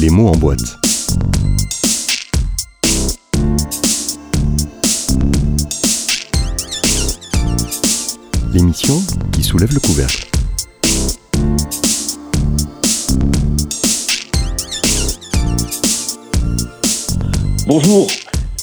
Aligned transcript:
Les 0.00 0.10
mots 0.10 0.28
en 0.28 0.36
boîte. 0.38 0.76
L'émission 8.54 8.94
qui 9.32 9.42
soulève 9.42 9.70
le 9.74 9.80
couvercle. 9.80 10.28
Bonjour, 17.66 18.06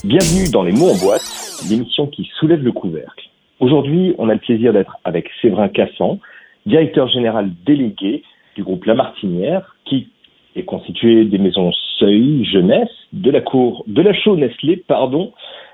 bienvenue 0.05 0.49
dans 0.53 0.63
Les 0.63 0.71
mots 0.71 0.91
en 0.91 0.97
boîte, 0.97 1.21
l'émission 1.69 2.07
qui 2.07 2.29
soulève 2.39 2.63
le 2.63 2.71
couvercle. 2.71 3.25
Aujourd'hui, 3.59 4.15
on 4.17 4.29
a 4.29 4.35
le 4.35 4.39
plaisir 4.39 4.71
d'être 4.71 4.97
avec 5.03 5.29
Séverin 5.41 5.67
Cassan, 5.67 6.19
directeur 6.65 7.09
général 7.09 7.51
délégué 7.65 8.23
du 8.55 8.63
groupe 8.63 8.85
La 8.85 8.95
Martinière, 8.95 9.75
qui 9.83 10.07
est 10.55 10.63
constitué 10.63 11.25
des 11.25 11.37
maisons 11.37 11.71
Seuil, 11.99 12.45
Jeunesse, 12.45 12.89
de 13.13 13.31
la 13.31 13.41
cour, 13.41 13.83
de 13.87 14.01
la 14.01 14.13
chaux 14.13 14.35
Nestlé, 14.35 14.77
pardon, 14.77 15.31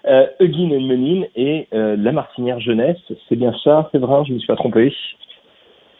euh, 0.07 0.27
Euguine 0.39 0.71
et 0.71 0.79
Menine 0.79 1.27
et 1.35 1.67
euh, 1.73 1.95
La 1.97 2.11
Martinière 2.11 2.59
Jeunesse. 2.59 2.99
C'est 3.27 3.35
bien 3.35 3.53
ça, 3.63 3.89
Séverin, 3.91 4.23
je 4.23 4.29
ne 4.29 4.35
me 4.35 4.39
suis 4.39 4.47
pas 4.47 4.55
trompé? 4.55 4.93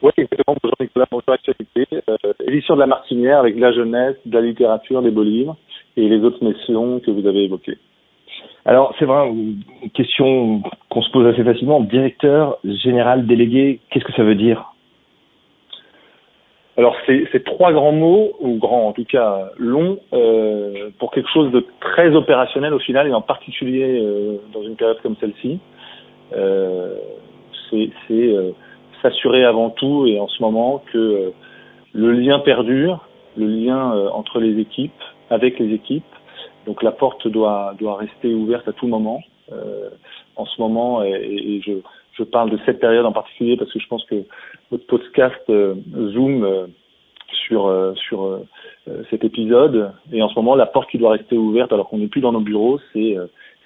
Oui, 0.01 0.11
exactement. 0.17 0.55
Bonjour 0.61 0.75
Nicolas, 0.79 1.05
bonjour 1.11 1.33
Actualité. 1.33 1.87
Euh, 2.09 2.33
édition 2.47 2.75
de 2.75 2.79
La 2.79 2.87
Martinière 2.87 3.39
avec 3.39 3.55
de 3.55 3.61
la 3.61 3.71
jeunesse, 3.71 4.15
de 4.25 4.33
la 4.33 4.41
littérature, 4.41 5.01
des 5.01 5.11
beaux 5.11 5.23
livres 5.23 5.55
et 5.95 6.07
les 6.07 6.19
autres 6.23 6.43
missions 6.43 6.99
que 6.99 7.11
vous 7.11 7.27
avez 7.27 7.43
évoquées. 7.43 7.77
Alors, 8.65 8.93
c'est 8.97 9.05
vrai, 9.05 9.27
une 9.29 9.63
question 9.93 10.61
qu'on 10.89 11.01
se 11.01 11.11
pose 11.11 11.27
assez 11.27 11.43
facilement. 11.43 11.81
Directeur 11.81 12.57
général 12.63 13.27
délégué, 13.27 13.79
qu'est-ce 13.89 14.05
que 14.05 14.13
ça 14.13 14.23
veut 14.23 14.35
dire? 14.35 14.70
Alors 16.81 16.95
c'est 17.05 17.43
trois 17.43 17.71
grands 17.73 17.91
mots, 17.91 18.31
ou 18.39 18.57
grands 18.57 18.87
en 18.87 18.91
tout 18.91 19.05
cas 19.05 19.51
longs, 19.57 19.99
euh, 20.13 20.89
pour 20.97 21.11
quelque 21.11 21.29
chose 21.29 21.51
de 21.51 21.63
très 21.79 22.15
opérationnel 22.15 22.73
au 22.73 22.79
final, 22.79 23.07
et 23.07 23.13
en 23.13 23.21
particulier 23.21 23.99
euh, 24.01 24.37
dans 24.51 24.63
une 24.63 24.75
période 24.75 24.99
comme 25.03 25.15
celle-ci. 25.21 25.59
Euh, 26.35 26.95
c'est 27.69 27.91
euh, 28.11 28.51
s'assurer 29.03 29.45
avant 29.45 29.69
tout, 29.69 30.07
et 30.07 30.19
en 30.19 30.27
ce 30.27 30.41
moment, 30.41 30.83
que 30.91 30.97
euh, 30.97 31.29
le 31.93 32.13
lien 32.13 32.39
perdure, 32.39 33.07
le 33.37 33.45
lien 33.45 33.91
entre 34.13 34.39
les 34.39 34.59
équipes, 34.59 35.03
avec 35.29 35.59
les 35.59 35.75
équipes. 35.75 36.03
Donc 36.65 36.81
la 36.81 36.91
porte 36.91 37.27
doit, 37.27 37.75
doit 37.79 37.97
rester 37.97 38.33
ouverte 38.33 38.67
à 38.67 38.73
tout 38.73 38.87
moment. 38.87 39.21
en 40.35 40.45
ce 40.45 40.59
moment, 40.59 41.03
et, 41.03 41.11
et 41.11 41.61
je, 41.61 41.73
je 42.13 42.23
parle 42.23 42.49
de 42.49 42.59
cette 42.65 42.79
période 42.79 43.05
en 43.05 43.11
particulier 43.11 43.57
parce 43.57 43.71
que 43.71 43.79
je 43.79 43.87
pense 43.87 44.03
que 44.05 44.23
votre 44.69 44.85
podcast 44.87 45.41
euh, 45.49 45.75
zoom 46.13 46.43
euh, 46.43 46.67
sur 47.47 47.67
euh, 47.67 47.93
sur 47.95 48.39
cet 49.09 49.23
épisode. 49.23 49.91
Et 50.11 50.21
en 50.21 50.29
ce 50.29 50.35
moment 50.35 50.55
la 50.55 50.65
porte 50.65 50.89
qui 50.89 50.97
doit 50.97 51.11
rester 51.11 51.37
ouverte 51.37 51.71
alors 51.71 51.87
qu'on 51.87 51.99
n'est 51.99 52.07
plus 52.07 52.21
dans 52.21 52.31
nos 52.31 52.41
bureaux 52.41 52.79
c'est 52.93 53.15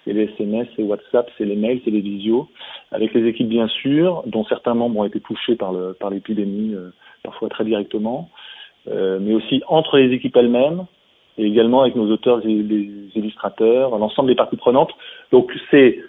c'est 0.04 0.14
les 0.14 0.24
SMS, 0.24 0.68
c'est 0.76 0.84
WhatsApp, 0.84 1.32
c'est 1.36 1.46
les 1.46 1.56
mails, 1.56 1.82
c'est 1.84 1.90
les 1.90 2.02
visios, 2.02 2.48
avec 2.92 3.12
les 3.16 3.28
équipes 3.28 3.50
bien 3.50 3.68
sûr, 3.68 4.22
dont 4.28 4.46
certains 4.46 4.76
membres 4.76 5.00
ont 5.00 5.06
été 5.06 5.20
touchés 5.20 5.56
par 5.56 5.74
le 5.74 5.94
par 5.94 6.12
l'épidémie, 6.12 6.76
parfois 7.24 7.50
très 7.50 7.66
directement, 7.66 8.30
mais 8.86 9.34
aussi 9.34 9.64
entre 9.68 9.98
les 9.98 10.14
équipes 10.14 10.36
elles-mêmes 10.36 10.86
et 11.38 11.46
également 11.46 11.82
avec 11.82 11.96
nos 11.96 12.12
auteurs 12.12 12.46
et 12.46 12.54
les 12.54 12.92
illustrateurs, 13.16 13.98
l'ensemble 13.98 14.30
des 14.30 14.36
parties 14.36 14.58
prenantes. 14.58 14.92
Donc 15.32 15.52
c'est 15.72 16.00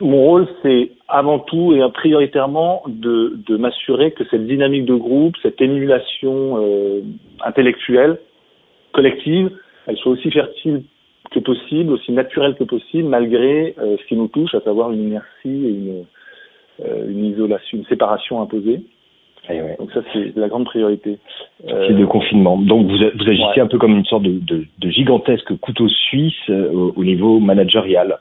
mon 0.00 0.22
rôle, 0.22 0.46
c'est 0.62 0.90
avant 1.08 1.38
tout 1.38 1.74
et 1.74 1.80
prioritairement 1.92 2.82
de, 2.86 3.38
de 3.46 3.56
m'assurer 3.56 4.12
que 4.12 4.24
cette 4.30 4.46
dynamique 4.46 4.84
de 4.84 4.94
groupe, 4.94 5.34
cette 5.42 5.60
émulation 5.60 6.58
euh, 6.58 7.00
intellectuelle, 7.44 8.18
collective, 8.92 9.50
elle 9.86 9.96
soit 9.96 10.12
aussi 10.12 10.30
fertile 10.30 10.82
que 11.30 11.40
possible, 11.40 11.92
aussi 11.92 12.12
naturelle 12.12 12.54
que 12.54 12.64
possible, 12.64 13.08
malgré 13.08 13.74
euh, 13.78 13.96
ce 13.98 14.06
qui 14.06 14.16
nous 14.16 14.28
touche, 14.28 14.54
à 14.54 14.60
savoir 14.60 14.92
une 14.92 15.02
inertie 15.02 15.26
et 15.44 15.70
une, 15.70 16.04
euh, 16.84 17.10
une 17.10 17.24
isolation, 17.24 17.78
une 17.78 17.86
séparation 17.86 18.42
imposée. 18.42 18.80
Eh 19.48 19.62
ouais. 19.62 19.76
Donc 19.78 19.92
ça, 19.92 20.00
c'est 20.12 20.36
la 20.36 20.48
grande 20.48 20.64
priorité. 20.64 21.18
C'est 21.60 21.96
de 21.96 22.04
confinement. 22.04 22.58
Donc 22.58 22.86
vous, 22.86 22.96
vous 22.96 23.28
agissez 23.28 23.60
un 23.60 23.68
peu 23.68 23.78
comme 23.78 23.96
une 23.96 24.04
sorte 24.04 24.24
de, 24.24 24.40
de, 24.40 24.64
de 24.78 24.90
gigantesque 24.90 25.56
couteau 25.60 25.88
suisse 25.88 26.50
au, 26.50 26.92
au 26.96 27.04
niveau 27.04 27.38
managérial. 27.38 28.18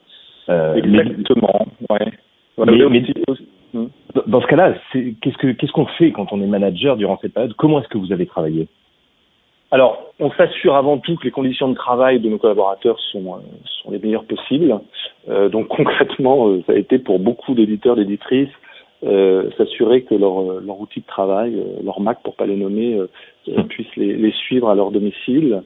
Euh, 0.50 0.75
Exactement, 0.75 1.67
ouais. 1.89 2.11
mais, 2.57 2.89
mais 2.89 3.03
hmm. 3.73 3.88
dans 4.28 4.41
ce 4.41 4.47
cas-là, 4.47 4.75
qu'est-ce 4.94 5.38
que 5.38 5.51
qu'est-ce 5.53 5.72
qu'on 5.72 5.88
fait 5.88 6.11
quand 6.11 6.31
on 6.31 6.41
est 6.41 6.47
manager 6.47 6.97
durant 6.97 7.17
cette 7.22 7.33
période? 7.33 7.53
Comment 7.57 7.81
est-ce 7.81 7.89
que 7.89 7.97
vous 7.97 8.11
avez 8.11 8.25
travaillé? 8.25 8.67
Alors, 9.72 10.13
on 10.19 10.31
s'assure 10.31 10.75
avant 10.75 11.00
tout 11.00 11.16
que 11.16 11.23
les 11.23 11.31
conditions 11.31 11.67
de 11.67 11.75
travail 11.75 12.19
de 12.19 12.29
nos 12.29 12.38
collaborateurs 12.38 13.00
sont, 13.11 13.34
euh, 13.34 13.39
sont 13.66 13.91
les 13.91 14.00
meilleures 14.00 14.25
possibles. 14.25 14.79
Euh, 15.28 15.50
donc 15.50 15.67
concrètement, 15.75 16.47
euh, 16.47 16.63
ça 16.67 16.73
a 16.73 16.75
été 16.75 17.00
pour 17.00 17.19
beaucoup 17.19 17.55
d'éditeurs, 17.55 17.95
d'éditrices, 17.95 18.47
euh, 19.03 19.50
s'assurer 19.57 20.03
que 20.03 20.16
leur, 20.16 20.61
leur 20.61 20.79
outil 20.79 21.01
de 21.01 21.05
travail, 21.05 21.61
leur 21.84 22.00
Mac 22.00 22.19
pour 22.23 22.35
pas 22.35 22.45
les 22.45 22.55
nommer, 22.55 23.00
puisse 23.69 23.94
les, 23.97 24.16
les, 24.16 24.31
suivre 24.31 24.69
à 24.69 24.75
leur 24.75 24.91
domicile. 24.91 25.61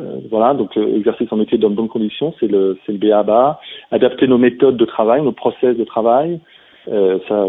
Euh, 0.00 0.20
voilà, 0.30 0.54
donc 0.54 0.76
euh, 0.76 0.96
exercer 0.96 1.26
son 1.28 1.36
métier 1.36 1.58
dans 1.58 1.70
de 1.70 1.74
bonnes 1.74 1.88
conditions, 1.88 2.34
c'est 2.40 2.46
le 2.46 2.78
c'est 2.84 2.92
le 2.92 2.98
BABA. 2.98 3.60
Adapter 3.90 4.26
nos 4.26 4.38
méthodes 4.38 4.76
de 4.76 4.84
travail, 4.84 5.22
nos 5.22 5.32
process 5.32 5.76
de 5.76 5.84
travail. 5.84 6.40
Euh, 6.88 7.18
ça, 7.28 7.46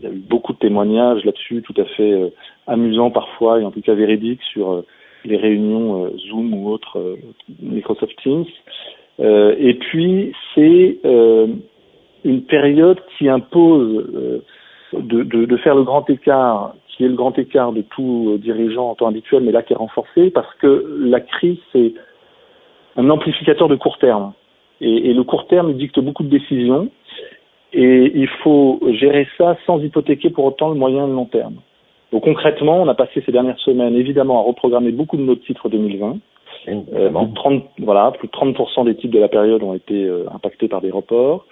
il 0.00 0.08
y 0.08 0.10
a 0.10 0.14
eu 0.14 0.18
beaucoup 0.18 0.52
de 0.52 0.58
témoignages 0.58 1.24
là-dessus, 1.24 1.62
tout 1.62 1.74
à 1.76 1.84
fait 1.84 2.32
amusants 2.66 3.10
parfois 3.10 3.60
et 3.60 3.64
en 3.64 3.70
tout 3.70 3.82
cas 3.82 3.94
véridiques 3.94 4.42
sur 4.52 4.84
les 5.24 5.36
réunions 5.36 6.10
Zoom 6.28 6.54
ou 6.54 6.70
autres 6.70 7.18
Microsoft 7.60 8.16
Teams. 8.22 8.46
et 9.18 9.74
puis 9.74 10.32
c'est 10.54 11.00
une 12.24 12.42
période 12.44 12.98
qui 13.18 13.28
impose 13.28 14.42
de, 14.94 15.56
faire 15.58 15.74
le 15.74 15.82
grand 15.82 16.08
écart 16.08 16.74
qui 17.00 17.06
est 17.06 17.08
le 17.08 17.14
grand 17.14 17.38
écart 17.38 17.72
de 17.72 17.80
tout 17.80 18.36
dirigeant 18.42 18.90
en 18.90 18.94
temps 18.94 19.08
habituel, 19.08 19.42
mais 19.42 19.52
là 19.52 19.62
qui 19.62 19.72
est 19.72 19.76
renforcé, 19.76 20.28
parce 20.28 20.54
que 20.56 20.98
la 21.00 21.20
crise, 21.20 21.56
c'est 21.72 21.94
un 22.98 23.08
amplificateur 23.08 23.68
de 23.68 23.76
court 23.76 23.96
terme. 23.96 24.34
Et, 24.82 25.08
et, 25.08 25.14
le 25.14 25.24
court 25.24 25.46
terme 25.46 25.72
dicte 25.72 25.98
beaucoup 25.98 26.24
de 26.24 26.28
décisions, 26.28 26.90
et 27.72 28.12
il 28.14 28.28
faut 28.42 28.80
gérer 28.92 29.26
ça 29.38 29.56
sans 29.64 29.80
hypothéquer 29.80 30.28
pour 30.28 30.44
autant 30.44 30.68
le 30.68 30.74
moyen 30.74 31.06
et 31.06 31.08
le 31.08 31.14
long 31.14 31.24
terme. 31.24 31.54
Donc 32.12 32.24
concrètement, 32.24 32.82
on 32.82 32.88
a 32.88 32.94
passé 32.94 33.22
ces 33.24 33.32
dernières 33.32 33.58
semaines, 33.60 33.94
évidemment, 33.94 34.38
à 34.40 34.42
reprogrammer 34.42 34.92
beaucoup 34.92 35.16
de 35.16 35.22
nos 35.22 35.36
titres 35.36 35.70
2020. 35.70 36.18
Euh, 36.68 37.08
plus 37.08 37.26
de 37.28 37.34
30, 37.34 37.64
voilà, 37.78 38.10
plus 38.10 38.28
de 38.28 38.32
30% 38.32 38.84
des 38.84 38.94
titres 38.94 39.14
de 39.14 39.20
la 39.20 39.28
période 39.28 39.62
ont 39.62 39.72
été 39.72 40.04
euh, 40.04 40.26
impactés 40.34 40.68
par 40.68 40.82
des 40.82 40.90
reports. 40.90 41.46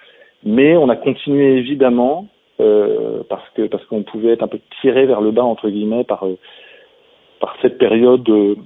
Mais 0.44 0.76
on 0.76 0.90
a 0.90 0.96
continué 0.96 1.56
évidemment 1.56 2.26
euh, 2.60 3.22
parce 3.28 3.48
que 3.54 3.66
parce 3.66 3.84
qu'on 3.86 4.02
pouvait 4.02 4.32
être 4.32 4.42
un 4.42 4.48
peu 4.48 4.58
tiré 4.80 5.06
vers 5.06 5.20
le 5.20 5.30
bas 5.30 5.44
entre 5.44 5.68
guillemets 5.68 6.04
par 6.04 6.24
euh, 6.26 6.36
par 7.40 7.56
cette 7.62 7.78
période 7.78 8.28
euh, 8.28 8.56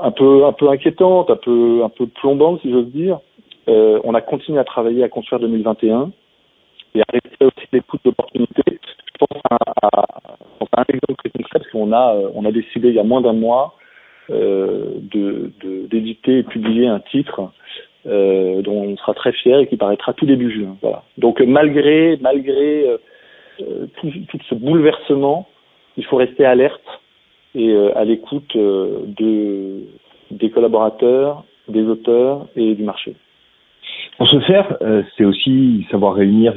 un 0.00 0.10
peu 0.10 0.44
un 0.44 0.52
peu 0.52 0.68
inquiétante, 0.68 1.30
un 1.30 1.36
peu 1.36 1.82
un 1.84 1.88
peu 1.88 2.06
plombante 2.06 2.60
si 2.62 2.70
j'ose 2.70 2.90
dire. 2.92 3.18
on 3.66 4.14
a 4.14 4.20
continué 4.20 4.58
à 4.58 4.64
travailler 4.64 5.02
à 5.04 5.08
construire 5.08 5.40
2021 5.40 6.12
et 6.94 7.00
à 7.00 7.04
rester 7.12 7.44
aussi 7.44 7.66
l'écoute 7.72 8.00
d'opportunités. 8.04 8.62
Je 8.66 9.26
pense 9.26 9.42
à, 9.50 9.58
un 10.76 10.84
exemple 10.88 11.14
très 11.18 11.30
concret 11.30 11.58
parce 11.60 11.70
qu'on 11.70 11.92
a 11.92 12.14
on 12.34 12.44
a 12.44 12.52
décidé 12.52 12.88
il 12.88 12.94
y 12.94 13.00
a 13.00 13.04
moins 13.04 13.20
d'un 13.20 13.32
mois 13.32 13.74
euh, 14.30 14.98
de 15.12 15.50
d'éditer 15.88 16.38
et 16.38 16.42
publier 16.44 16.86
un 16.86 17.00
titre 17.00 17.50
euh, 18.06 18.62
dont 18.62 18.82
on 18.82 18.96
sera 18.96 19.14
très 19.14 19.32
fier 19.32 19.60
et 19.60 19.66
qui 19.66 19.76
paraîtra 19.76 20.12
tout 20.12 20.26
début 20.26 20.50
juin. 20.50 20.76
Voilà. 20.82 21.04
Donc 21.18 21.40
malgré 21.40 22.18
malgré 22.20 22.88
euh, 22.88 22.96
euh, 23.60 23.86
tout, 24.00 24.10
tout, 24.28 24.38
ce 24.48 24.54
bouleversement, 24.54 25.46
il 25.96 26.04
faut 26.06 26.16
rester 26.16 26.44
alerte 26.44 26.82
et 27.54 27.70
euh, 27.70 27.96
à 27.96 28.04
l'écoute 28.04 28.56
de 28.56 29.82
des 30.30 30.50
collaborateurs, 30.50 31.44
des 31.68 31.82
auteurs 31.82 32.46
et 32.56 32.74
du 32.74 32.82
marché. 32.82 33.14
Pour 34.18 34.28
ce 34.28 34.40
faire, 34.40 34.76
c'est 35.16 35.24
aussi 35.24 35.86
savoir 35.90 36.14
réunir 36.14 36.54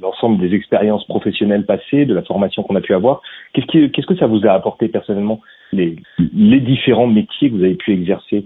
l'ensemble 0.00 0.38
des 0.38 0.54
expériences 0.54 1.04
professionnelles 1.06 1.66
passées, 1.66 2.06
de 2.06 2.14
la 2.14 2.22
formation 2.22 2.62
qu'on 2.62 2.76
a 2.76 2.80
pu 2.80 2.94
avoir. 2.94 3.20
Qu'est-ce 3.52 3.66
qui, 3.66 3.90
que 3.90 4.16
ça 4.16 4.26
vous 4.26 4.46
a 4.46 4.50
apporté 4.52 4.88
personnellement 4.88 5.40
les, 5.72 5.96
les 6.34 6.60
différents 6.60 7.06
métiers 7.06 7.50
que 7.50 7.54
vous 7.56 7.64
avez 7.64 7.74
pu 7.74 7.92
exercer 7.92 8.44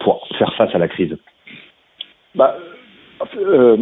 pour 0.00 0.26
faire 0.38 0.54
face 0.54 0.74
à 0.74 0.78
la 0.78 0.88
crise? 0.88 1.16
Bah, 2.36 2.56
euh, 3.36 3.76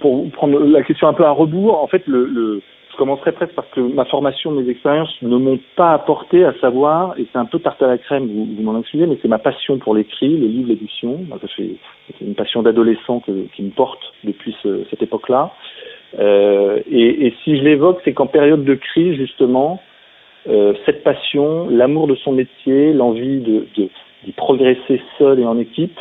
pour 0.00 0.30
prendre 0.30 0.60
la 0.60 0.82
question 0.82 1.08
un 1.08 1.12
peu 1.12 1.24
à 1.24 1.30
rebours, 1.30 1.82
en 1.82 1.86
fait, 1.86 2.06
le, 2.06 2.24
le, 2.24 2.62
je 2.90 2.96
commencerai 2.96 3.32
presque 3.32 3.54
parce 3.54 3.68
que 3.68 3.80
ma 3.80 4.04
formation, 4.06 4.52
mes 4.52 4.68
expériences 4.70 5.14
ne 5.20 5.36
m'ont 5.36 5.58
pas 5.76 5.92
apporté 5.92 6.44
à 6.44 6.54
savoir, 6.60 7.18
et 7.18 7.26
c'est 7.30 7.38
un 7.38 7.44
peu 7.44 7.58
tarte 7.58 7.82
à 7.82 7.88
la 7.88 7.98
crème, 7.98 8.26
vous, 8.28 8.46
vous 8.46 8.62
m'en 8.62 8.78
excusez, 8.78 9.06
mais 9.06 9.18
c'est 9.20 9.28
ma 9.28 9.38
passion 9.38 9.78
pour 9.78 9.94
l'écrit, 9.94 10.28
les 10.28 10.48
livres, 10.48 10.68
l'édition. 10.68 11.20
C'est 11.56 12.24
une 12.24 12.34
passion 12.34 12.62
d'adolescent 12.62 13.20
qui 13.20 13.62
me 13.62 13.70
porte 13.70 14.00
depuis 14.24 14.56
ce, 14.62 14.84
cette 14.88 15.02
époque-là. 15.02 15.52
Euh, 16.18 16.80
et, 16.90 17.26
et, 17.26 17.34
si 17.44 17.56
je 17.58 17.62
l'évoque, 17.62 18.00
c'est 18.04 18.14
qu'en 18.14 18.26
période 18.26 18.64
de 18.64 18.74
crise, 18.74 19.16
justement, 19.16 19.82
cette 20.86 21.04
passion, 21.04 21.68
l'amour 21.68 22.06
de 22.06 22.14
son 22.14 22.32
métier, 22.32 22.94
l'envie 22.94 23.40
de, 23.40 23.66
d'y 23.76 24.32
progresser 24.32 25.00
seul 25.18 25.38
et 25.38 25.44
en 25.44 25.58
équipe, 25.58 25.98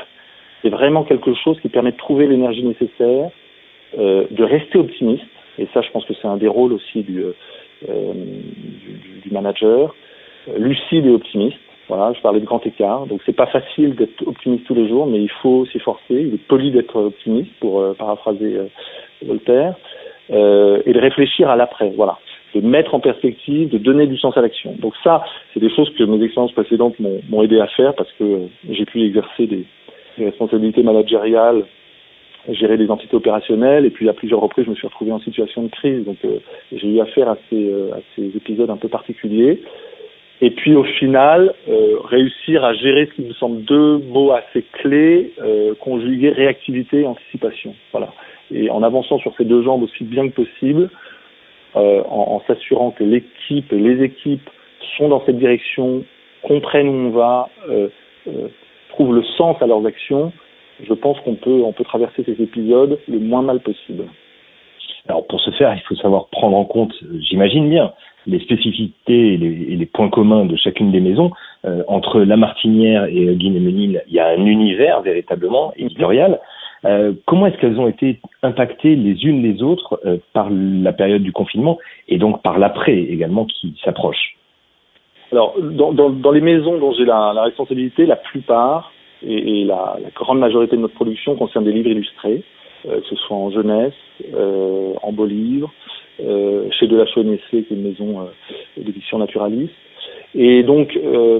c'est 0.61 0.69
vraiment 0.69 1.03
quelque 1.03 1.33
chose 1.33 1.59
qui 1.61 1.69
permet 1.69 1.91
de 1.91 1.97
trouver 1.97 2.27
l'énergie 2.27 2.63
nécessaire, 2.63 3.29
euh, 3.97 4.25
de 4.29 4.43
rester 4.43 4.77
optimiste. 4.77 5.25
Et 5.57 5.67
ça, 5.73 5.81
je 5.81 5.89
pense 5.91 6.05
que 6.05 6.13
c'est 6.13 6.27
un 6.27 6.37
des 6.37 6.47
rôles 6.47 6.73
aussi 6.73 7.03
du, 7.03 7.23
euh, 7.23 7.33
du, 9.23 9.31
manager, 9.31 9.95
lucide 10.57 11.05
et 11.05 11.11
optimiste. 11.11 11.57
Voilà, 11.87 12.13
je 12.13 12.21
parlais 12.21 12.39
de 12.39 12.45
grand 12.45 12.65
écart. 12.65 13.07
Donc 13.07 13.21
c'est 13.25 13.35
pas 13.35 13.47
facile 13.47 13.95
d'être 13.95 14.25
optimiste 14.27 14.65
tous 14.65 14.75
les 14.75 14.87
jours, 14.87 15.07
mais 15.07 15.19
il 15.19 15.31
faut 15.41 15.65
s'y 15.65 15.79
forcer. 15.79 16.03
Il 16.09 16.35
est 16.35 16.47
poli 16.47 16.71
d'être 16.71 16.95
optimiste, 16.95 17.51
pour 17.59 17.79
euh, 17.79 17.93
paraphraser 17.93 18.57
Voltaire, 19.25 19.75
et 20.29 20.33
de 20.93 20.99
réfléchir 20.99 21.49
à 21.49 21.55
l'après. 21.55 21.91
Voilà 21.95 22.19
de 22.55 22.61
mettre 22.61 22.95
en 22.95 22.99
perspective, 22.99 23.69
de 23.69 23.77
donner 23.77 24.07
du 24.07 24.17
sens 24.17 24.35
à 24.37 24.41
l'action. 24.41 24.75
Donc 24.79 24.93
ça, 25.03 25.23
c'est 25.53 25.59
des 25.59 25.69
choses 25.69 25.91
que 25.97 26.03
mes 26.03 26.23
expériences 26.23 26.51
précédentes 26.53 26.95
m'ont 26.99 27.43
aidé 27.43 27.59
à 27.59 27.67
faire 27.67 27.93
parce 27.93 28.11
que 28.13 28.47
j'ai 28.69 28.85
pu 28.85 29.03
exercer 29.03 29.45
des, 29.45 29.65
des 30.19 30.25
responsabilités 30.25 30.83
managériales, 30.83 31.63
gérer 32.49 32.77
des 32.77 32.89
entités 32.89 33.15
opérationnelles, 33.15 33.85
et 33.85 33.89
puis 33.89 34.07
à 34.09 34.13
plusieurs 34.13 34.39
reprises, 34.39 34.65
je 34.65 34.71
me 34.71 34.75
suis 34.75 34.87
retrouvé 34.87 35.11
en 35.11 35.19
situation 35.19 35.63
de 35.63 35.69
crise. 35.69 36.05
Donc 36.05 36.17
euh, 36.25 36.39
j'ai 36.71 36.87
eu 36.87 36.99
affaire 36.99 37.29
à 37.29 37.37
ces, 37.49 37.69
euh, 37.69 37.91
à 37.93 37.99
ces 38.15 38.25
épisodes 38.35 38.69
un 38.69 38.77
peu 38.77 38.87
particuliers. 38.87 39.61
Et 40.41 40.51
puis 40.51 40.73
au 40.75 40.85
final, 40.85 41.53
euh, 41.67 41.97
réussir 42.05 42.63
à 42.63 42.73
gérer 42.73 43.07
ce 43.07 43.13
qui 43.15 43.21
me 43.23 43.33
semble 43.33 43.63
deux 43.63 43.97
mots 43.97 44.31
assez 44.31 44.63
clés, 44.71 45.33
euh, 45.41 45.73
conjuguer 45.75 46.29
réactivité 46.29 47.01
et 47.01 47.05
anticipation. 47.05 47.75
Voilà. 47.91 48.13
Et 48.51 48.69
en 48.69 48.81
avançant 48.81 49.19
sur 49.19 49.35
ces 49.35 49.43
deux 49.43 49.61
jambes 49.63 49.83
aussi 49.83 50.03
bien 50.05 50.29
que 50.29 50.35
possible, 50.43 50.89
euh, 51.75 52.01
en, 52.09 52.35
en 52.35 52.43
s'assurant 52.47 52.91
que 52.91 53.03
l'équipe 53.03 53.71
et 53.73 53.79
les 53.79 54.01
équipes 54.01 54.49
sont 54.97 55.09
dans 55.09 55.23
cette 55.25 55.37
direction, 55.37 56.03
comprennent 56.41 56.87
où 56.87 57.07
on 57.07 57.09
va, 57.09 57.49
euh, 57.69 57.89
le 59.19 59.25
sens 59.37 59.55
à 59.61 59.67
leurs 59.67 59.85
actions, 59.85 60.31
je 60.87 60.93
pense 60.93 61.19
qu'on 61.21 61.35
peut, 61.35 61.61
on 61.63 61.73
peut 61.73 61.83
traverser 61.83 62.23
ces 62.23 62.41
épisodes 62.41 62.99
le 63.07 63.19
moins 63.19 63.41
mal 63.41 63.59
possible. 63.59 64.05
Alors 65.07 65.25
pour 65.27 65.39
ce 65.41 65.51
faire, 65.51 65.73
il 65.75 65.81
faut 65.81 65.95
savoir 65.95 66.27
prendre 66.27 66.57
en 66.57 66.65
compte, 66.65 66.93
j'imagine 67.19 67.69
bien, 67.69 67.93
les 68.27 68.39
spécificités 68.39 69.33
et 69.33 69.37
les, 69.37 69.73
et 69.73 69.75
les, 69.75 69.85
points 69.85 70.09
communs 70.09 70.45
de 70.45 70.55
chacune 70.55 70.91
des 70.91 70.99
maisons. 70.99 71.31
Euh, 71.65 71.83
entre 71.87 72.21
La 72.21 72.37
Martinière 72.37 73.05
et 73.05 73.35
Guinée-Ménil, 73.35 74.03
il 74.07 74.13
y 74.13 74.19
a 74.19 74.27
un 74.27 74.45
univers 74.45 75.01
véritablement 75.01 75.73
éditorial. 75.77 76.39
Euh, 76.85 77.13
comment 77.25 77.47
est-ce 77.47 77.57
qu'elles 77.57 77.79
ont 77.79 77.87
été 77.87 78.19
impactées 78.43 78.95
les 78.95 79.25
unes 79.25 79.41
les 79.41 79.61
autres 79.61 79.99
euh, 80.05 80.17
par 80.33 80.49
la 80.49 80.93
période 80.93 81.23
du 81.23 81.33
confinement 81.33 81.77
et 82.07 82.17
donc 82.17 82.41
par 82.41 82.57
l'après 82.57 82.97
également 82.97 83.45
qui 83.45 83.75
s'approche? 83.83 84.35
Alors, 85.31 85.55
dans, 85.59 85.91
dans, 85.91 86.09
dans, 86.09 86.31
les 86.31 86.41
maisons 86.41 86.77
dont 86.79 86.93
j'ai 86.93 87.05
la, 87.05 87.33
la, 87.35 87.43
responsabilité, 87.43 88.05
la 88.05 88.15
plupart 88.15 88.91
et, 89.25 89.61
et 89.61 89.65
la, 89.65 89.97
la, 90.01 90.09
grande 90.15 90.39
majorité 90.39 90.75
de 90.75 90.81
notre 90.81 90.95
production 90.95 91.35
concerne 91.35 91.65
des 91.65 91.71
livres 91.71 91.89
illustrés, 91.89 92.43
euh, 92.87 93.01
que 93.01 93.07
ce 93.07 93.15
soit 93.15 93.35
en 93.35 93.51
jeunesse, 93.51 93.93
euh, 94.33 94.93
en 95.01 95.11
beaux 95.11 95.25
livres, 95.25 95.71
euh, 96.21 96.69
chez 96.71 96.87
Delachaux 96.87 97.23
Nessé, 97.23 97.41
qui 97.49 97.57
est 97.57 97.71
une 97.71 97.83
maison 97.83 98.21
euh, 98.21 98.25
d'édition 98.77 99.17
naturaliste. 99.19 99.73
Et 100.35 100.63
donc, 100.63 100.95
euh, 100.95 101.39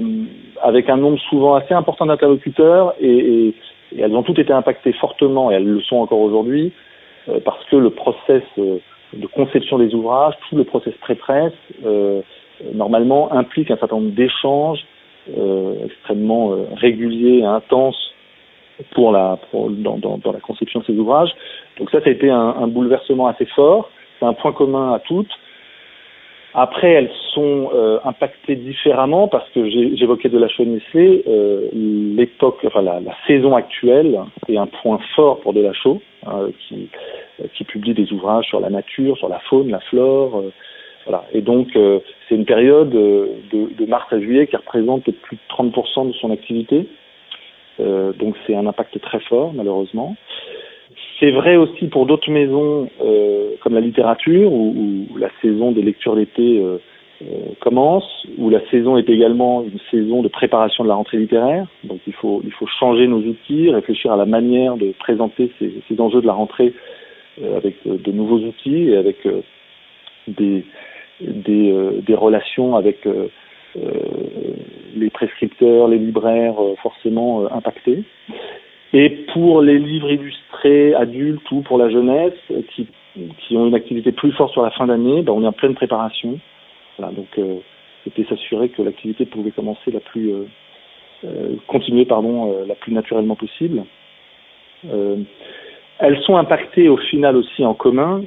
avec 0.62 0.88
un 0.88 0.96
nombre 0.96 1.18
souvent 1.28 1.54
assez 1.54 1.74
important 1.74 2.06
d'interlocuteurs, 2.06 2.94
et, 3.00 3.08
et, 3.08 3.54
et, 3.96 4.00
elles 4.00 4.14
ont 4.14 4.22
toutes 4.22 4.38
été 4.38 4.52
impactées 4.52 4.92
fortement, 4.94 5.50
et 5.50 5.54
elles 5.54 5.66
le 5.66 5.80
sont 5.80 5.96
encore 5.96 6.20
aujourd'hui, 6.20 6.72
euh, 7.28 7.40
parce 7.44 7.64
que 7.66 7.76
le 7.76 7.90
process 7.90 8.42
de 8.56 9.26
conception 9.26 9.78
des 9.78 9.94
ouvrages, 9.94 10.34
tout 10.48 10.56
le 10.56 10.64
process 10.64 10.94
pré-presse, 11.00 11.52
normalement 12.74 13.32
implique 13.32 13.70
un 13.70 13.76
certain 13.76 13.96
nombre 13.96 14.14
d'échanges 14.14 14.84
extrêmement 15.84 16.52
euh, 16.52 16.64
réguliers 16.76 17.38
et 17.38 17.44
intenses 17.44 18.14
pour 18.92 19.12
la 19.12 19.38
pour, 19.50 19.70
dans, 19.70 19.98
dans, 19.98 20.18
dans, 20.18 20.32
la 20.32 20.40
conception 20.40 20.80
de 20.80 20.84
ces 20.86 20.94
ouvrages. 20.94 21.30
Donc 21.78 21.90
ça, 21.90 22.00
ça 22.00 22.08
a 22.08 22.12
été 22.12 22.30
un, 22.30 22.54
un 22.58 22.66
bouleversement 22.66 23.26
assez 23.26 23.46
fort. 23.46 23.90
C'est 24.18 24.26
un 24.26 24.34
point 24.34 24.52
commun 24.52 24.92
à 24.92 24.98
toutes. 25.00 25.30
Après, 26.52 26.90
elles 26.90 27.10
sont 27.32 27.70
euh, 27.72 28.00
impactées 28.04 28.56
différemment 28.56 29.28
parce 29.28 29.48
que 29.50 29.68
j'évoquais 29.70 30.28
de 30.28 30.38
la 30.38 30.48
Nestlé, 30.58 31.22
euh, 31.28 31.68
l'époque, 31.72 32.58
enfin 32.66 32.82
la, 32.82 32.98
la, 32.98 33.14
saison 33.28 33.54
actuelle 33.54 34.18
est 34.48 34.56
un 34.56 34.66
point 34.66 34.98
fort 35.14 35.40
pour 35.40 35.52
de 35.52 35.60
la 35.60 35.72
chaux, 35.72 36.02
hein, 36.26 36.48
qui, 36.58 36.88
qui 37.54 37.62
publie 37.62 37.94
des 37.94 38.12
ouvrages 38.12 38.46
sur 38.46 38.58
la 38.58 38.68
nature, 38.68 39.16
sur 39.16 39.28
la 39.28 39.38
faune, 39.38 39.70
la 39.70 39.78
flore, 39.78 40.38
euh, 40.38 40.52
voilà. 41.10 41.26
Et 41.32 41.40
donc, 41.40 41.74
euh, 41.74 41.98
c'est 42.28 42.36
une 42.36 42.44
période 42.44 42.94
euh, 42.94 43.26
de, 43.52 43.86
mars 43.86 44.06
à 44.12 44.20
juillet 44.20 44.46
qui 44.46 44.54
représente 44.54 45.10
plus 45.10 45.36
de 45.36 45.42
30% 45.52 46.06
de 46.06 46.12
son 46.12 46.30
activité. 46.30 46.86
Euh, 47.80 48.12
donc, 48.12 48.36
c'est 48.46 48.54
un 48.54 48.66
impact 48.66 49.00
très 49.00 49.18
fort, 49.20 49.52
malheureusement. 49.52 50.14
C'est 51.18 51.32
vrai 51.32 51.56
aussi 51.56 51.88
pour 51.88 52.06
d'autres 52.06 52.30
maisons 52.30 52.88
comme 53.60 53.74
la 53.74 53.80
littérature, 53.80 54.52
où, 54.52 55.06
où, 55.10 55.18
la 55.18 55.28
saison 55.42 55.72
des 55.72 55.82
lectures 55.82 56.14
d'été 56.14 56.64
commence, 57.60 58.26
où 58.38 58.48
la 58.48 58.60
saison 58.70 58.96
est 58.96 59.08
également 59.08 59.62
une 59.62 59.78
saison 59.90 60.22
de 60.22 60.28
préparation 60.28 60.84
de 60.84 60.88
la 60.88 60.94
rentrée 60.94 61.18
littéraire. 61.18 61.66
Donc, 61.84 62.00
il 62.06 62.14
faut, 62.14 62.40
il 62.44 62.52
faut 62.52 62.66
changer 62.66 63.06
nos 63.06 63.18
outils, 63.18 63.70
réfléchir 63.70 64.12
à 64.12 64.16
la 64.16 64.24
manière 64.24 64.76
de 64.76 64.92
présenter 64.98 65.50
ces, 65.58 65.72
ces 65.88 66.00
enjeux 66.00 66.22
de 66.22 66.26
la 66.26 66.32
rentrée 66.32 66.72
avec 67.56 67.76
de 67.84 68.12
nouveaux 68.12 68.38
outils 68.38 68.88
et 68.88 68.96
avec 68.96 69.18
des, 70.28 70.64
des, 71.20 71.70
euh, 71.70 72.00
des 72.06 72.14
relations 72.14 72.76
avec 72.76 73.06
euh, 73.06 73.28
euh, 73.76 73.90
les 74.96 75.10
prescripteurs, 75.10 75.88
les 75.88 75.98
libraires 75.98 76.56
forcément 76.82 77.50
impactés. 77.52 78.04
Et 78.92 79.10
pour 79.32 79.62
les 79.62 79.78
livres 79.78 80.10
illustrés 80.10 80.94
adultes 80.94 81.48
ou 81.52 81.62
pour 81.62 81.78
la 81.78 81.88
jeunesse 81.90 82.34
qui, 82.74 82.88
qui 83.38 83.56
ont 83.56 83.68
une 83.68 83.74
activité 83.74 84.10
plus 84.10 84.32
forte 84.32 84.52
sur 84.52 84.62
la 84.62 84.70
fin 84.70 84.86
d'année, 84.86 85.22
ben 85.22 85.32
on 85.32 85.44
est 85.44 85.46
en 85.46 85.52
pleine 85.52 85.74
préparation. 85.74 86.40
Donc 86.98 87.40
c'était 88.02 88.24
s'assurer 88.24 88.68
que 88.70 88.82
l'activité 88.82 89.26
pouvait 89.26 89.52
commencer 89.52 89.92
la 89.92 90.00
plus 90.00 90.32
continuer 91.68 92.04
pardon 92.04 92.64
la 92.66 92.74
plus 92.74 92.92
naturellement 92.92 93.36
possible. 93.36 93.84
elles 94.82 96.20
sont 96.22 96.36
impactées 96.36 96.88
au 96.88 96.96
final 96.96 97.36
aussi 97.36 97.64
en 97.64 97.74
commun 97.74 98.24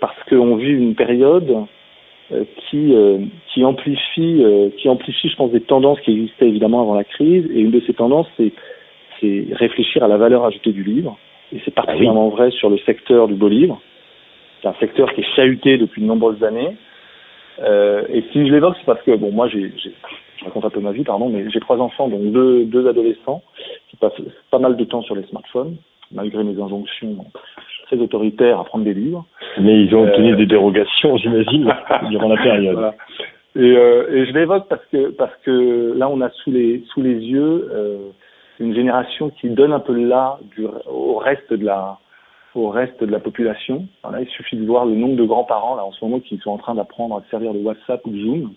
parce 0.00 0.22
qu'on 0.28 0.54
vit 0.54 0.70
une 0.70 0.94
période 0.94 1.66
qui 2.30 2.94
euh, 2.94 3.18
qui 3.52 3.64
amplifie 3.64 4.42
euh, 4.42 4.70
qui 4.78 4.88
amplifie 4.88 5.28
je 5.28 5.36
pense 5.36 5.50
des 5.52 5.60
tendances 5.60 6.00
qui 6.00 6.12
existaient 6.12 6.48
évidemment 6.48 6.80
avant 6.80 6.94
la 6.94 7.04
crise. 7.04 7.46
Et 7.54 7.60
une 7.60 7.70
de 7.70 7.80
ces 7.86 7.94
tendances 7.94 8.26
c'est 8.36 8.52
c'est 9.20 9.46
réfléchir 9.52 10.02
à 10.02 10.08
la 10.08 10.16
valeur 10.16 10.44
ajoutée 10.44 10.72
du 10.72 10.82
livre. 10.82 11.18
Et 11.52 11.60
c'est 11.64 11.74
particulièrement 11.74 12.30
vrai 12.30 12.50
sur 12.50 12.70
le 12.70 12.78
secteur 12.78 13.28
du 13.28 13.34
beau 13.34 13.48
livre. 13.48 13.80
C'est 14.60 14.68
un 14.68 14.74
secteur 14.80 15.12
qui 15.12 15.20
est 15.20 15.36
chahuté 15.36 15.76
depuis 15.76 16.00
de 16.00 16.06
nombreuses 16.06 16.42
années. 16.42 16.76
Euh, 17.60 18.02
et 18.08 18.22
si 18.32 18.46
je 18.46 18.52
l'évoque 18.52 18.76
c'est 18.78 18.86
parce 18.86 19.02
que 19.02 19.14
bon 19.16 19.30
moi 19.30 19.48
j'ai 19.48 19.72
je 19.78 20.44
raconte 20.44 20.64
un 20.64 20.70
peu 20.70 20.80
ma 20.80 20.90
vie 20.90 21.04
pardon 21.04 21.28
mais 21.28 21.48
j'ai 21.50 21.60
trois 21.60 21.78
enfants 21.78 22.08
donc 22.08 22.32
deux 22.32 22.64
deux 22.64 22.88
adolescents 22.88 23.42
qui 23.88 23.96
passent 23.96 24.20
pas 24.50 24.58
mal 24.58 24.76
de 24.76 24.84
temps 24.84 25.02
sur 25.02 25.14
les 25.14 25.22
smartphones 25.24 25.76
malgré 26.10 26.42
mes 26.42 26.60
injonctions 26.60 27.16
très 27.94 28.02
autoritaire 28.02 28.60
à 28.60 28.64
prendre 28.64 28.84
des 28.84 28.94
livres. 28.94 29.24
Mais 29.60 29.82
ils 29.82 29.94
ont 29.94 30.04
obtenu 30.04 30.32
euh, 30.32 30.36
des 30.36 30.46
dérogations, 30.46 31.16
j'imagine, 31.16 31.72
durant 32.10 32.28
la 32.28 32.42
période. 32.42 32.74
Voilà. 32.74 32.94
Et, 33.56 33.60
euh, 33.60 34.10
et, 34.12 34.26
je 34.26 34.32
l'évoque 34.32 34.66
parce 34.68 34.84
que 34.90 35.10
parce 35.10 35.34
que 35.44 35.94
là 35.96 36.08
on 36.08 36.20
a 36.20 36.28
sous 36.30 36.50
les 36.50 36.82
sous 36.92 37.02
les 37.02 37.14
yeux 37.14 37.70
euh, 37.72 37.98
une 38.58 38.74
génération 38.74 39.30
qui 39.30 39.48
donne 39.48 39.72
un 39.72 39.78
peu 39.78 39.94
là 39.94 40.38
du, 40.56 40.66
au 40.90 41.18
reste 41.18 41.52
de 41.52 41.64
la 41.64 41.98
au 42.56 42.68
reste 42.68 43.02
de 43.02 43.10
la 43.10 43.20
population. 43.20 43.86
Il 44.20 44.26
suffit 44.28 44.56
de 44.56 44.66
voir 44.66 44.86
le 44.86 44.94
nombre 44.94 45.14
de 45.14 45.24
grands-parents 45.24 45.76
là 45.76 45.84
en 45.84 45.92
ce 45.92 46.04
moment 46.04 46.18
qui 46.18 46.36
sont 46.38 46.50
en 46.50 46.58
train 46.58 46.74
d'apprendre 46.74 47.16
à 47.16 47.22
servir 47.30 47.52
de 47.54 47.60
WhatsApp 47.60 48.04
ou 48.06 48.10
de 48.10 48.18
Zoom. 48.18 48.54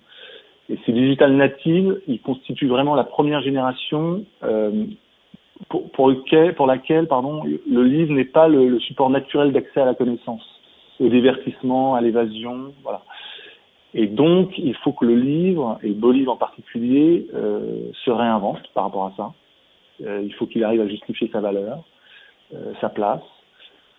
Et 0.69 0.77
ces 0.85 0.91
digital 0.91 1.31
natives, 1.33 2.01
ils 2.07 2.19
constituent 2.19 2.67
vraiment 2.67 2.95
la 2.95 3.05
première 3.05 3.41
génération 3.41 4.23
euh, 4.43 4.85
pour, 5.69 6.67
laquelle 6.67 7.07
pardon, 7.07 7.43
le 7.43 7.83
livre 7.83 8.13
n'est 8.13 8.25
pas 8.25 8.47
le, 8.47 8.79
support 8.79 9.09
naturel 9.09 9.51
d'accès 9.51 9.81
à 9.81 9.85
la 9.85 9.95
connaissance, 9.95 10.43
au 10.99 11.09
divertissement, 11.09 11.95
à 11.95 12.01
l'évasion, 12.01 12.73
voilà. 12.83 13.01
Et 13.93 14.07
donc, 14.07 14.57
il 14.57 14.75
faut 14.75 14.91
que 14.91 15.05
le 15.05 15.15
livre, 15.15 15.79
et 15.81 15.87
le 15.87 15.93
beau 15.93 16.11
livre 16.11 16.31
en 16.31 16.37
particulier, 16.37 17.27
euh, 17.33 17.89
se 18.05 18.11
réinvente 18.11 18.61
par 18.73 18.83
rapport 18.83 19.05
à 19.05 19.13
ça. 19.17 19.33
Euh, 20.05 20.21
il 20.23 20.33
faut 20.35 20.45
qu'il 20.45 20.63
arrive 20.63 20.81
à 20.81 20.87
justifier 20.87 21.29
sa 21.31 21.39
valeur, 21.39 21.83
euh, 22.53 22.73
sa 22.79 22.89
place. 22.89 23.23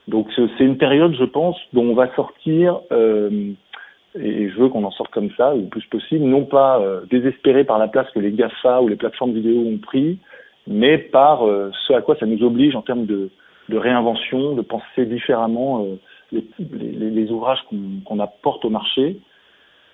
Donc, 0.06 0.28
c'est 0.36 0.64
une 0.64 0.78
période, 0.78 1.14
je 1.18 1.24
pense, 1.24 1.56
dont 1.72 1.82
on 1.82 1.94
va 1.94 2.14
sortir, 2.14 2.80
et 2.90 4.48
je 4.48 4.56
veux 4.56 4.70
qu'on 4.70 4.84
en 4.84 4.90
sorte 4.90 5.10
comme 5.10 5.30
ça, 5.36 5.54
le 5.54 5.64
plus 5.64 5.84
possible, 5.84 6.24
non 6.24 6.46
pas 6.46 6.82
désespéré 7.10 7.64
par 7.64 7.78
la 7.78 7.88
place 7.88 8.10
que 8.14 8.18
les 8.18 8.32
GAFA 8.32 8.80
ou 8.80 8.88
les 8.88 8.96
plateformes 8.96 9.34
vidéo 9.34 9.60
ont 9.60 9.76
pris, 9.76 10.18
mais 10.68 10.98
par 10.98 11.46
euh, 11.46 11.70
ce 11.86 11.94
à 11.94 12.02
quoi 12.02 12.14
ça 12.16 12.26
nous 12.26 12.44
oblige 12.44 12.76
en 12.76 12.82
termes 12.82 13.06
de, 13.06 13.30
réinvention, 13.70 14.54
de 14.54 14.62
penser 14.62 15.06
différemment 15.06 15.84
euh, 15.84 16.40
les, 16.60 17.30
ouvrages 17.30 17.60
qu'on 18.04 18.18
apporte 18.20 18.64
au 18.64 18.70
marché. 18.70 19.18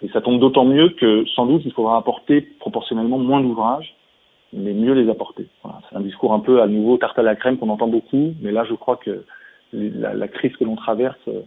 Et 0.02 0.08
ça 0.08 0.20
tombe 0.20 0.40
d'autant 0.40 0.64
mieux 0.64 0.90
que 0.90 1.24
sans 1.34 1.46
doute 1.46 1.62
il 1.64 1.72
faudra 1.72 1.96
apporter 1.96 2.42
proportionnellement 2.60 3.18
moins 3.18 3.40
d'ouvrages, 3.40 3.94
mais 4.52 4.72
mieux 4.72 4.92
les 4.92 5.08
apporter. 5.08 5.46
Voilà. 5.62 5.78
C'est 5.88 5.96
un 5.96 6.00
discours 6.00 6.34
un 6.34 6.40
peu 6.40 6.60
à 6.60 6.66
nouveau 6.66 6.98
tarte 6.98 7.18
à 7.18 7.22
la 7.22 7.36
crème 7.36 7.56
qu'on 7.56 7.70
entend 7.70 7.88
beaucoup, 7.88 8.34
mais 8.42 8.52
là 8.52 8.64
je 8.68 8.74
crois 8.74 8.96
que 8.96 9.24
la, 9.72 10.28
crise 10.28 10.54
que 10.56 10.64
l'on 10.64 10.76
traverse 10.76 11.18
euh, 11.28 11.42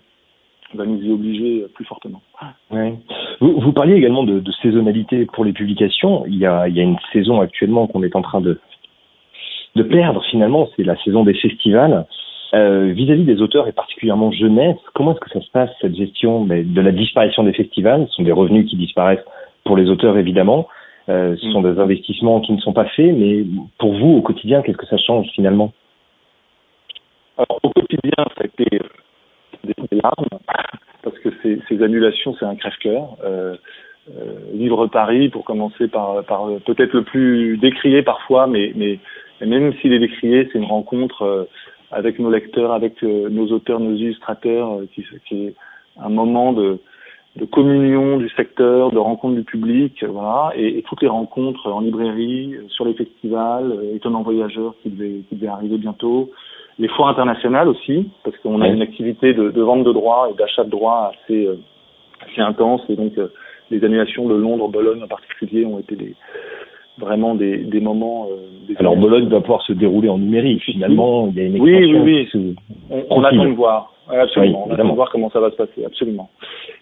va 0.74 0.86
nous 0.86 1.01
y 1.01 1.12
obliger 1.12 1.65
plus 1.75 1.86
fortement. 1.86 2.22
Ouais. 2.72 2.96
Vous, 3.39 3.72
parliez 3.72 3.96
également 3.96 4.24
de, 4.24 4.39
de, 4.39 4.51
saisonnalité 4.51 5.25
pour 5.25 5.46
les 5.46 5.53
publications. 5.53 6.25
Il 6.25 6.38
y 6.38 6.46
a, 6.46 6.67
il 6.67 6.75
y 6.75 6.79
a 6.79 6.84
une 6.84 6.98
saison 7.13 7.39
actuellement 7.39 7.88
qu'on 7.88 8.03
est 8.03 8.15
en 8.15 8.22
train 8.22 8.41
de, 8.41 8.60
de 9.77 9.84
perdre 9.84 10.24
finalement, 10.29 10.69
c'est 10.75 10.84
la 10.84 10.98
saison 11.03 11.24
des 11.24 11.34
festivals. 11.34 12.05
Euh, 12.53 12.93
vis-à-vis 12.93 13.25
des 13.25 13.41
auteurs 13.41 13.67
et 13.67 13.74
particulièrement 13.74 14.31
jeunesse, 14.31 14.77
comment 14.93 15.12
est-ce 15.12 15.19
que 15.19 15.29
ça 15.29 15.41
se 15.41 15.51
passe 15.51 15.69
cette 15.81 15.96
gestion 15.96 16.46
de 16.46 16.81
la 16.81 16.91
disparition 16.91 17.43
des 17.43 17.51
festivals? 17.53 18.07
Ce 18.07 18.15
sont 18.15 18.24
des 18.24 18.31
revenus 18.31 18.69
qui 18.69 18.77
disparaissent 18.77 19.25
pour 19.65 19.75
les 19.75 19.89
auteurs 19.89 20.17
évidemment. 20.17 20.67
Euh, 21.10 21.36
ce 21.38 21.51
sont 21.51 21.62
mm. 21.62 21.74
des 21.74 21.79
investissements 21.79 22.41
qui 22.41 22.53
ne 22.53 22.60
sont 22.60 22.74
pas 22.74 22.86
faits, 22.86 23.13
mais 23.15 23.46
pour 23.77 23.93
vous 23.93 24.17
au 24.17 24.22
quotidien, 24.22 24.62
qu'est-ce 24.62 24.77
que 24.77 24.86
ça 24.86 24.98
change 24.98 25.27
finalement? 25.34 25.74
Alors 27.38 27.60
au 27.63 27.69
quotidien, 27.69 28.12
ça 28.17 28.43
a 28.43 28.46
été 28.46 28.79
des 29.63 29.98
larmes 30.01 30.39
parce 31.03 31.19
que 31.19 31.29
ces, 31.43 31.60
ces 31.67 31.84
annulations, 31.84 32.36
c'est 32.39 32.46
un 32.46 32.55
crève-cœur. 32.55 33.17
Euh, 33.24 33.55
euh, 34.10 34.39
Livre 34.53 34.88
Paris, 34.88 35.27
pour 35.29 35.43
commencer 35.43 35.88
par, 35.88 36.24
par 36.24 36.48
peut-être 36.65 36.93
le 36.93 37.03
plus 37.03 37.57
décrié 37.57 38.03
parfois, 38.03 38.48
mais, 38.48 38.72
mais, 38.75 39.00
même 39.46 39.74
s'il 39.75 39.94
est 39.94 40.00
décrié, 40.00 40.48
c'est 40.51 40.58
une 40.58 40.65
rencontre 40.65 41.22
euh, 41.22 41.44
avec 41.91 42.20
nos 42.20 42.32
lecteurs, 42.32 42.72
avec 42.72 43.03
euh, 43.03 43.29
nos 43.29 43.48
auteurs, 43.48 43.79
nos 43.79 43.96
illustrateurs, 43.96 44.79
euh, 44.79 44.88
qui, 44.94 45.06
qui, 45.27 45.48
est 45.48 45.56
un 46.01 46.10
moment 46.10 46.53
de, 46.53 46.79
de, 47.36 47.46
communion 47.46 48.17
du 48.17 48.29
secteur, 48.29 48.91
de 48.91 48.98
rencontre 48.98 49.36
du 49.36 49.44
public, 49.44 50.03
voilà, 50.03 50.51
et, 50.56 50.79
et, 50.79 50.82
toutes 50.84 51.01
les 51.01 51.08
rencontres 51.08 51.67
en 51.67 51.82
librairie, 51.82 52.56
sur 52.70 52.86
les 52.86 52.94
festivals, 52.94 53.79
étonnants 53.94 54.24
voyageurs 54.24 54.75
qui 54.82 54.89
devaient, 54.89 55.22
qui 55.29 55.48
arriver 55.48 55.77
bientôt, 55.77 56.32
les 56.79 56.88
foires 56.89 57.10
internationales 57.10 57.67
aussi, 57.67 58.10
parce 58.24 58.38
qu'on 58.38 58.62
a 58.62 58.67
une 58.67 58.82
activité 58.82 59.34
de, 59.34 59.50
de, 59.50 59.62
vente 59.62 59.84
de 59.84 59.91
droits 59.91 60.29
et 60.32 60.38
d'achat 60.38 60.63
de 60.63 60.70
droits 60.70 61.12
assez, 61.13 61.48
assez 62.22 62.41
intense, 62.41 62.82
et 62.89 62.96
donc 62.96 63.13
les 63.72 63.84
annulations 63.84 64.27
de 64.27 64.36
Londres, 64.36 64.70
Bologne 64.70 65.03
en 65.03 65.08
particulier 65.08 65.65
ont 65.65 65.79
été 65.79 65.96
des, 65.96 66.15
vraiment 66.98 67.36
des, 67.36 67.58
des 67.58 67.79
moments. 67.79 68.27
Euh, 68.32 68.57
Alors 68.76 68.96
Bologne 68.96 69.28
va 69.30 69.42
pouvoir 69.42 69.62
se 69.64 69.74
dérouler 69.74 70.10
en 70.10 70.18
numérique. 70.18 70.64
Finalement, 70.64 71.30
il 71.30 71.38
y 71.38 71.42
a 71.42 71.46
une 71.46 71.62
Oui, 71.62 71.96
oui, 71.96 72.28
oui. 72.36 72.56
On, 72.90 73.06
on 73.10 73.24
attend 73.24 73.46
de 73.46 73.56
voir. 73.56 73.94
Absolument. 74.10 74.68
on 74.68 74.74
attend 74.74 74.88
de 74.90 74.96
voir 74.96 75.10
comment 75.12 75.30
ça 75.30 75.40
va 75.40 75.52
se 75.52 75.56
passer. 75.56 75.84
Absolument. 75.86 76.30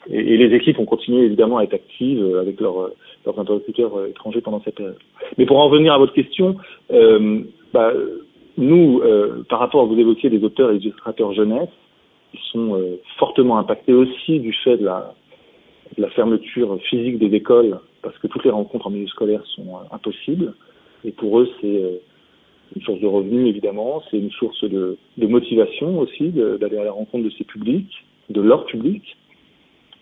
Et, 0.10 0.20
et, 0.20 0.38
les 0.38 0.56
équipes 0.56 0.80
ont 0.80 0.86
continué 0.86 1.26
évidemment 1.26 1.58
à 1.58 1.64
être 1.64 1.74
actives 1.74 2.22
euh, 2.22 2.42
avec 2.42 2.60
leurs, 2.62 2.80
euh, 2.80 2.96
leurs 3.26 3.40
interlocuteurs 3.40 4.06
étrangers 4.08 4.42
pendant 4.42 4.62
cette 4.64 4.76
période. 4.76 4.98
Mais 5.38 5.46
pour 5.46 5.58
en 5.58 5.68
revenir 5.70 5.94
à 5.94 5.98
votre 5.98 6.14
question, 6.14 6.56
euh, 6.92 7.42
bah, 7.74 7.92
nous, 8.58 9.02
euh, 9.04 9.44
par 9.50 9.60
rapport 9.60 9.82
à 9.82 9.86
vous 9.86 10.00
évoquiez 10.00 10.30
des 10.30 10.44
auteurs 10.44 10.72
et 10.72 10.78
illustrateurs 10.78 11.34
jeunesse, 11.34 11.70
ils 12.34 12.40
sont 12.52 12.76
euh, 12.76 13.00
fortement 13.18 13.58
impactés 13.58 13.94
aussi 13.94 14.40
du 14.40 14.54
fait 14.54 14.78
de 14.78 14.86
la, 14.86 15.14
de 15.98 16.02
la 16.02 16.10
fermeture 16.10 16.78
physique 16.84 17.20
des 17.20 17.36
écoles 17.36 17.80
parce 18.02 18.18
que 18.20 18.28
toutes 18.28 18.46
les 18.46 18.52
rencontres 18.52 18.88
en 18.88 18.92
milieu 18.92 19.08
scolaire 19.08 19.42
sont 19.56 19.68
euh, 19.76 19.96
impossibles. 19.96 20.54
Et 21.06 21.12
pour 21.12 21.40
eux, 21.40 21.50
c'est 21.62 21.68
euh, 21.68 21.98
une 22.76 22.82
source 22.82 23.00
de 23.00 23.08
revenus, 23.08 23.48
évidemment, 23.48 24.02
c'est 24.10 24.18
une 24.18 24.32
source 24.32 24.64
de, 24.64 24.98
motivation 25.18 26.00
aussi 26.00 26.30
d'aller 26.30 26.78
à 26.78 26.84
la 26.84 26.92
rencontre 26.92 27.24
de 27.26 27.32
ces 27.38 27.44
publics, 27.44 28.06
de 28.30 28.42
leur 28.42 28.66
public. 28.66 29.18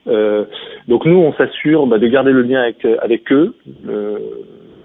Euh, 0.07 0.45
donc 0.87 1.05
nous, 1.05 1.17
on 1.17 1.33
s'assure 1.33 1.85
bah, 1.87 1.99
de 1.99 2.07
garder 2.07 2.31
le 2.31 2.41
lien 2.41 2.61
avec, 2.61 2.85
avec 2.85 3.31
eux, 3.31 3.53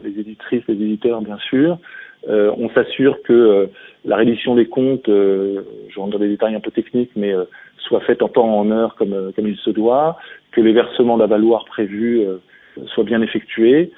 les 0.05 0.21
éditrices, 0.21 0.63
les 0.69 0.75
éditeurs, 0.75 1.23
bien 1.23 1.39
sûr. 1.49 1.79
Euh, 2.29 2.53
on 2.59 2.69
s'assure 2.71 3.23
que 3.23 3.33
euh, 3.33 3.67
la 4.05 4.17
reddition 4.17 4.55
des 4.55 4.67
comptes, 4.67 5.09
euh, 5.09 5.63
je 5.89 6.01
rentre 6.01 6.13
dans 6.13 6.19
des 6.19 6.29
détails 6.29 6.55
un 6.55 6.61
peu 6.61 6.71
techniques, 6.71 7.13
mais 7.17 7.33
soit 7.79 8.01
faite 8.01 8.23
en 8.23 8.29
temps 8.29 8.59
en 8.59 8.71
heure 8.71 8.97
comme, 8.97 9.33
comme 9.35 9.49
il 9.49 9.57
se 9.57 9.71
doit, 9.71 10.19
que 10.51 10.61
les 10.61 10.73
versements 10.73 11.17
d'avaloir 11.17 11.65
prévus 11.65 12.27
soit 12.87 13.05
bien 13.05 13.23
effectué. 13.23 13.93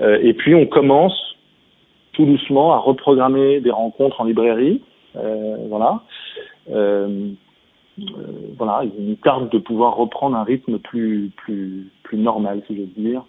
Euh, 0.00 0.18
et 0.22 0.32
puis 0.32 0.54
on 0.54 0.66
commence 0.66 1.36
tout 2.18 2.26
doucement 2.26 2.72
à 2.72 2.78
reprogrammer 2.78 3.60
des 3.60 3.70
rencontres 3.70 4.20
en 4.20 4.24
librairie. 4.24 4.82
Euh, 5.16 5.56
voilà. 5.68 6.02
Euh, 6.70 7.28
voilà, 8.58 8.82
il 8.84 9.06
nous 9.06 9.14
tarde 9.14 9.50
de 9.50 9.58
pouvoir 9.58 9.96
reprendre 9.96 10.36
un 10.36 10.42
rythme 10.42 10.78
plus 10.78 11.30
plus 11.36 11.86
plus 12.02 12.18
normal, 12.18 12.62
si 12.66 12.76
j'ose 12.76 12.94
dire. 12.96 13.22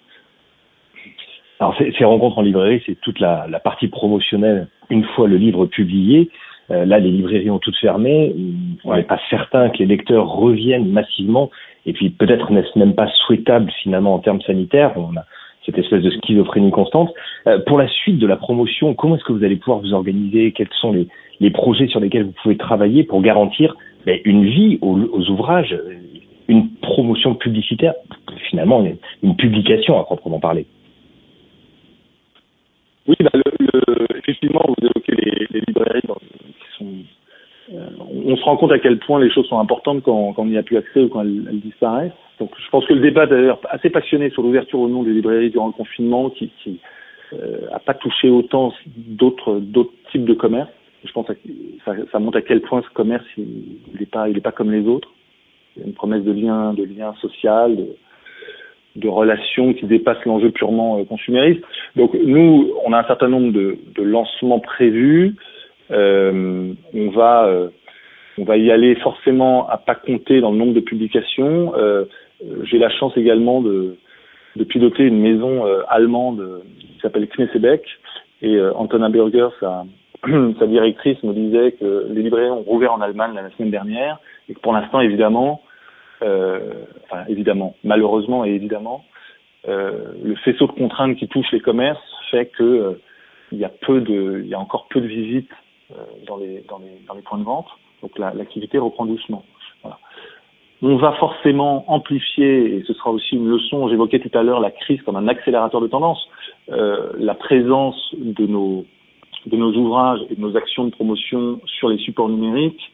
Alors 1.59 1.75
ces, 1.77 1.91
ces, 1.97 2.03
rencontres 2.03 2.39
en 2.39 2.41
librairie, 2.41 2.81
c'est 2.85 2.99
toute 2.99 3.19
la, 3.19 3.45
la, 3.47 3.59
partie 3.59 3.89
promotionnelle 3.89 4.67
une 4.89 5.03
fois 5.03 5.27
le 5.27 5.37
livre 5.37 5.67
publié. 5.67 6.31
Euh, 6.71 6.85
là, 6.85 6.99
les 6.99 7.11
librairies 7.11 7.49
ont 7.49 7.59
toutes 7.59 7.77
fermé. 7.77 8.35
On 8.83 8.95
n'est 8.95 9.03
pas 9.03 9.19
certain 9.29 9.69
que 9.69 9.77
les 9.77 9.85
lecteurs 9.85 10.27
reviennent 10.27 10.89
massivement. 10.89 11.51
Et 11.85 11.93
puis 11.93 12.09
peut-être 12.09 12.51
n'est-ce 12.51 12.77
même 12.77 12.95
pas 12.95 13.07
souhaitable 13.25 13.71
finalement 13.83 14.15
en 14.15 14.19
termes 14.19 14.41
sanitaires. 14.41 14.93
On 14.95 15.15
a 15.15 15.25
cette 15.69 15.77
espèce 15.77 16.01
de 16.01 16.09
schizophrénie 16.09 16.71
constante. 16.71 17.13
Euh, 17.47 17.59
pour 17.59 17.77
la 17.77 17.87
suite 17.87 18.17
de 18.17 18.27
la 18.27 18.37
promotion, 18.37 18.93
comment 18.95 19.15
est-ce 19.15 19.23
que 19.23 19.33
vous 19.33 19.43
allez 19.43 19.55
pouvoir 19.55 19.79
vous 19.79 19.93
organiser? 19.93 20.51
Quels 20.51 20.69
sont 20.81 20.93
les, 21.39 21.49
projets 21.51 21.87
sur 21.87 21.99
lesquels 21.99 22.23
vous 22.23 22.33
pouvez 22.41 22.57
travailler 22.57 23.03
pour 23.03 23.21
garantir 23.21 23.75
ben, 24.05 24.19
une 24.25 24.45
vie 24.45 24.79
aux, 24.81 25.29
ouvrages, 25.29 25.77
une 26.47 26.69
promotion 26.81 27.35
publicitaire, 27.35 27.93
finalement 28.49 28.83
une, 29.21 29.35
publication 29.35 29.99
à 29.99 30.03
proprement 30.03 30.39
parler? 30.39 30.65
Oui, 33.07 33.15
bah, 33.21 33.31
effectivement, 34.17 34.61
vous 34.67 34.87
évoquez 34.87 35.47
les 35.51 35.61
librairies 35.67 36.01
qui 36.01 36.77
sont. 36.77 36.85
Euh, 37.73 37.89
on 38.29 38.37
se 38.37 38.43
rend 38.43 38.57
compte 38.57 38.71
à 38.71 38.79
quel 38.79 38.99
point 38.99 39.19
les 39.19 39.31
choses 39.31 39.47
sont 39.47 39.59
importantes 39.59 40.03
quand, 40.03 40.35
on 40.37 40.45
n'y 40.45 40.57
a 40.57 40.63
plus 40.63 40.77
accès 40.77 41.01
ou 41.01 41.09
quand 41.09 41.21
elles, 41.21 41.59
disparaissent. 41.61 42.11
Donc, 42.39 42.51
je 42.63 42.69
pense 42.69 42.85
que 42.85 42.93
le 42.93 43.01
débat 43.01 43.25
d'ailleurs 43.25 43.59
assez 43.69 43.89
passionné 43.89 44.29
sur 44.29 44.43
l'ouverture 44.43 44.79
ou 44.79 44.87
non 44.87 45.03
des 45.03 45.11
librairies 45.11 45.49
durant 45.49 45.67
le 45.67 45.73
confinement, 45.73 46.29
qui, 46.29 46.51
qui 46.63 46.79
euh, 47.33 47.67
a 47.73 47.79
pas 47.79 47.95
touché 47.95 48.29
autant 48.29 48.71
d'autres 48.95 49.61
types 50.11 50.25
de 50.25 50.35
commerce. 50.35 50.69
Je 51.03 51.11
pense 51.11 51.27
que 51.27 51.33
ça, 51.85 51.93
ça, 52.11 52.19
montre 52.19 52.37
à 52.37 52.41
quel 52.41 52.61
point 52.61 52.83
ce 52.87 52.93
commerce 52.93 53.25
il 53.37 53.79
n'est 53.99 54.05
pas 54.05 54.27
pas 54.43 54.51
comme 54.51 54.71
les 54.71 54.87
autres. 54.87 55.09
Il 55.75 55.81
y 55.81 55.85
a 55.85 55.87
une 55.87 55.93
promesse 55.93 56.23
de 56.23 56.31
lien 56.31 56.73
de 56.73 56.83
lien 56.83 57.13
social. 57.21 57.75
De, 58.95 59.07
relations 59.07 59.73
qui 59.73 59.85
dépassent 59.85 60.25
l'enjeu 60.25 60.51
purement 60.51 60.99
euh, 60.99 61.05
consumériste. 61.05 61.61
Donc 61.95 62.13
nous, 62.13 62.69
on 62.85 62.91
a 62.91 62.99
un 62.99 63.05
certain 63.05 63.29
nombre 63.29 63.53
de, 63.53 63.77
de 63.95 64.03
lancements 64.03 64.59
prévus. 64.59 65.35
Euh, 65.91 66.73
on 66.93 67.09
va 67.09 67.45
euh, 67.45 67.69
on 68.39 68.45
va 68.45 68.57
y 68.57 68.71
aller 68.71 68.95
forcément 68.95 69.67
à 69.69 69.77
pas 69.77 69.95
compter 69.95 70.39
dans 70.39 70.51
le 70.51 70.57
nombre 70.57 70.73
de 70.73 70.79
publications. 70.79 71.73
Euh, 71.75 72.05
J'ai 72.63 72.77
la 72.77 72.89
chance 72.89 73.15
également 73.17 73.61
de, 73.61 73.97
de 74.55 74.63
piloter 74.63 75.03
une 75.03 75.19
maison 75.19 75.65
euh, 75.65 75.81
allemande 75.89 76.63
qui 76.79 76.99
s'appelle 77.01 77.27
Knessebeck 77.27 77.83
et 78.41 78.55
euh, 78.55 78.73
Antona 78.75 79.09
Berger, 79.09 79.49
sa, 79.59 79.85
sa 80.59 80.67
directrice, 80.67 81.21
me 81.23 81.33
disait 81.33 81.73
que 81.73 82.07
les 82.09 82.23
librairies 82.23 82.49
ont 82.49 82.61
rouvert 82.63 82.93
en 82.93 83.01
Allemagne 83.01 83.33
la 83.35 83.49
semaine 83.51 83.71
dernière 83.71 84.19
et 84.47 84.53
que 84.53 84.59
pour 84.59 84.73
l'instant, 84.73 85.01
évidemment, 85.01 85.61
euh, 86.21 86.85
enfin 87.03 87.25
évidemment, 87.27 87.75
malheureusement 87.83 88.45
et 88.45 88.51
évidemment, 88.51 89.03
euh, 89.67 90.13
le 90.23 90.35
faisceau 90.35 90.67
de 90.67 90.71
contraintes 90.71 91.17
qui 91.17 91.27
touche 91.27 91.51
les 91.51 91.59
commerces 91.59 91.99
fait 92.31 92.45
que 92.45 92.63
euh, 92.63 93.01
il 93.51 93.57
y 93.57 93.65
a 93.65 93.69
peu 93.69 93.99
de, 93.99 94.41
il 94.43 94.47
y 94.47 94.53
a 94.53 94.59
encore 94.59 94.87
peu 94.89 95.01
de 95.01 95.07
visites 95.07 95.51
dans 96.27 96.37
les 96.37 96.63
dans 96.69 96.77
les 96.77 97.01
dans 97.07 97.15
les 97.15 97.21
points 97.23 97.39
de 97.39 97.43
vente. 97.43 97.67
Donc 98.01 98.17
l'activité 98.17 98.77
reprend 98.77 99.05
doucement. 99.05 99.43
Voilà. 99.83 99.99
On 100.81 100.95
va 100.95 101.11
forcément 101.13 101.83
amplifier, 101.91 102.77
et 102.77 102.83
ce 102.87 102.93
sera 102.93 103.11
aussi 103.11 103.35
une 103.35 103.49
leçon, 103.49 103.89
j'évoquais 103.89 104.19
tout 104.19 104.37
à 104.37 104.43
l'heure 104.43 104.61
la 104.61 104.71
crise 104.71 105.01
comme 105.01 105.17
un 105.17 105.27
accélérateur 105.27 105.81
de 105.81 105.87
tendance, 105.87 106.25
euh, 106.71 107.11
la 107.17 107.35
présence 107.35 108.15
de 108.17 108.45
nos, 108.45 108.85
de 109.45 109.57
nos 109.57 109.73
ouvrages 109.73 110.21
et 110.29 110.35
de 110.35 110.41
nos 110.41 110.55
actions 110.55 110.85
de 110.85 110.91
promotion 110.91 111.59
sur 111.65 111.89
les 111.89 111.97
supports 111.97 112.29
numériques 112.29 112.91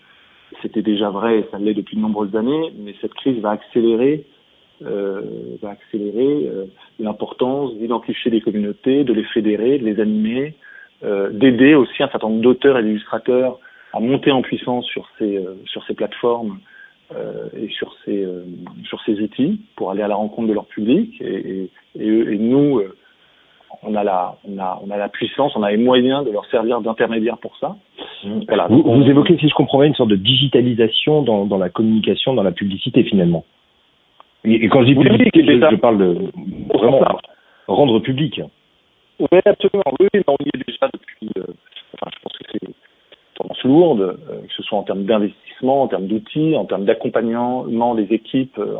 c'était 0.62 0.81
déjà 0.81 1.09
vrai, 1.09 1.45
ça 1.51 1.57
l'est 1.57 1.74
depuis 1.74 1.95
de 1.95 2.01
nombreuses 2.01 2.35
années, 2.35 2.74
mais 2.77 2.95
cette 3.01 3.13
crise 3.13 3.39
va 3.41 3.51
accélérer, 3.51 4.25
euh, 4.83 5.21
accélérer 5.63 6.47
euh, 6.47 6.65
l'importance 7.00 7.75
d'identifier 7.75 8.31
des 8.31 8.41
communautés, 8.41 9.03
de 9.03 9.13
les 9.13 9.24
fédérer, 9.24 9.79
de 9.79 9.85
les 9.85 10.00
animer, 10.00 10.55
euh, 11.03 11.29
d'aider 11.31 11.75
aussi 11.75 12.03
un 12.03 12.09
certain 12.09 12.29
nombre 12.29 12.41
d'auteurs 12.41 12.77
et 12.77 12.83
d'illustrateurs 12.83 13.59
à 13.95 13.99
monter 13.99 14.31
en 14.31 14.41
puissance 14.41 14.85
sur 14.85 15.07
ces 15.17 15.37
euh, 15.37 15.55
sur 15.65 15.83
ces 15.85 15.93
plateformes 15.93 16.59
euh, 17.15 17.47
et 17.57 17.69
sur 17.69 17.93
ces 18.03 18.23
euh, 18.23 18.43
sur 18.83 19.01
ces 19.05 19.21
outils 19.21 19.61
pour 19.75 19.91
aller 19.91 20.03
à 20.03 20.07
la 20.07 20.15
rencontre 20.15 20.47
de 20.47 20.53
leur 20.53 20.65
public 20.65 21.21
et, 21.21 21.25
et, 21.25 21.69
et, 21.99 22.07
et 22.07 22.37
nous 22.37 22.81
on 23.83 23.95
a 23.95 24.03
la, 24.03 24.35
on 24.47 24.57
a, 24.57 24.81
on 24.85 24.89
a 24.89 24.97
la 24.97 25.09
puissance, 25.09 25.55
on 25.55 25.63
a 25.63 25.71
les 25.71 25.77
moyens 25.77 26.25
de 26.25 26.31
leur 26.31 26.45
servir 26.47 26.81
d'intermédiaire 26.81 27.37
pour 27.37 27.55
ça. 27.57 27.75
Mmh. 28.23 28.41
Voilà. 28.47 28.67
Vous, 28.67 28.81
vous, 28.81 29.03
évoquez, 29.03 29.37
si 29.37 29.49
je 29.49 29.53
comprends 29.53 29.79
bien, 29.79 29.87
une 29.87 29.95
sorte 29.95 30.09
de 30.09 30.15
digitalisation 30.15 31.21
dans, 31.21 31.45
dans 31.45 31.57
la 31.57 31.69
communication, 31.69 32.33
dans 32.33 32.43
la 32.43 32.51
publicité 32.51 33.03
finalement. 33.03 33.45
Et, 34.43 34.67
quand 34.69 34.81
je 34.81 34.87
dis 34.87 34.95
public, 34.95 35.31
je, 35.33 35.75
parle 35.75 35.97
de 35.97 36.17
vraiment 36.73 37.01
rendre 37.67 37.99
public. 37.99 38.41
Oui, 39.19 39.39
absolument. 39.45 39.83
Oui, 39.99 40.07
on 40.27 40.35
y 40.39 40.49
est 40.53 40.63
déjà 40.67 40.89
depuis. 40.93 41.29
Euh, 41.37 41.53
enfin, 41.95 42.11
je 42.13 42.21
pense 42.21 42.33
que 42.37 42.43
c'est 42.51 42.69
tendance 43.65 43.77
lourde, 43.77 44.01
euh, 44.29 44.41
que 44.48 44.53
ce 44.55 44.63
soit 44.63 44.77
en 44.77 44.84
termes 44.84 45.03
d'investissement, 45.03 45.84
en 45.84 45.88
termes 45.88 46.07
d'outils, 46.07 46.55
en 46.55 46.65
termes 46.65 46.86
d'accompagnement 46.86 47.95
des 47.95 48.13
équipes 48.13 48.57
euh, 48.57 48.75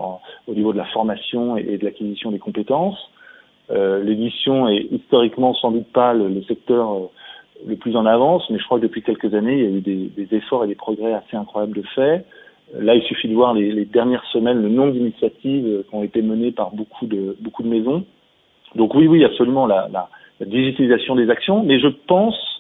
au 0.48 0.54
niveau 0.54 0.74
de 0.74 0.78
la 0.78 0.86
formation 0.86 1.58
et, 1.58 1.78
de 1.78 1.86
l'acquisition 1.86 2.32
des 2.32 2.40
compétences. 2.40 2.98
L'édition 3.68 4.68
est 4.68 4.86
historiquement 4.92 5.56
sans 5.56 5.72
doute 5.72 5.88
pas 5.92 6.14
le, 6.14 6.44
secteur 6.44 7.10
le 7.66 7.76
plus 7.76 7.96
en 7.96 8.06
avance, 8.06 8.48
mais 8.52 8.60
je 8.60 8.64
crois 8.64 8.78
que 8.78 8.84
depuis 8.84 9.02
quelques 9.02 9.34
années, 9.34 9.58
il 9.58 9.60
y 9.60 9.66
a 9.66 9.78
eu 9.78 9.82
des, 9.82 10.38
efforts 10.38 10.66
et 10.66 10.68
des 10.68 10.76
progrès 10.76 11.14
assez 11.14 11.36
incroyables 11.36 11.76
de 11.76 11.82
fait. 11.96 12.26
Là, 12.78 12.94
il 12.94 13.02
suffit 13.02 13.28
de 13.28 13.34
voir 13.34 13.56
les, 13.56 13.86
dernières 13.86 14.24
semaines, 14.26 14.62
le 14.62 14.70
nombre 14.70 14.94
d'initiatives 14.94 15.84
qui 15.90 15.96
ont 15.96 16.04
été 16.04 16.22
menées 16.22 16.52
par 16.52 16.76
beaucoup 16.76 17.08
de 17.08 17.36
beaucoup 17.40 17.64
de 17.64 17.70
maisons. 17.70 18.04
Donc 18.76 18.94
oui, 18.94 19.08
oui, 19.08 19.26
absolument, 19.26 19.66
la 19.66 19.90
digitalisation 20.42 21.16
des 21.16 21.32
actions, 21.32 21.64
mais 21.64 21.80
je 21.80 21.88
pense 21.88 22.55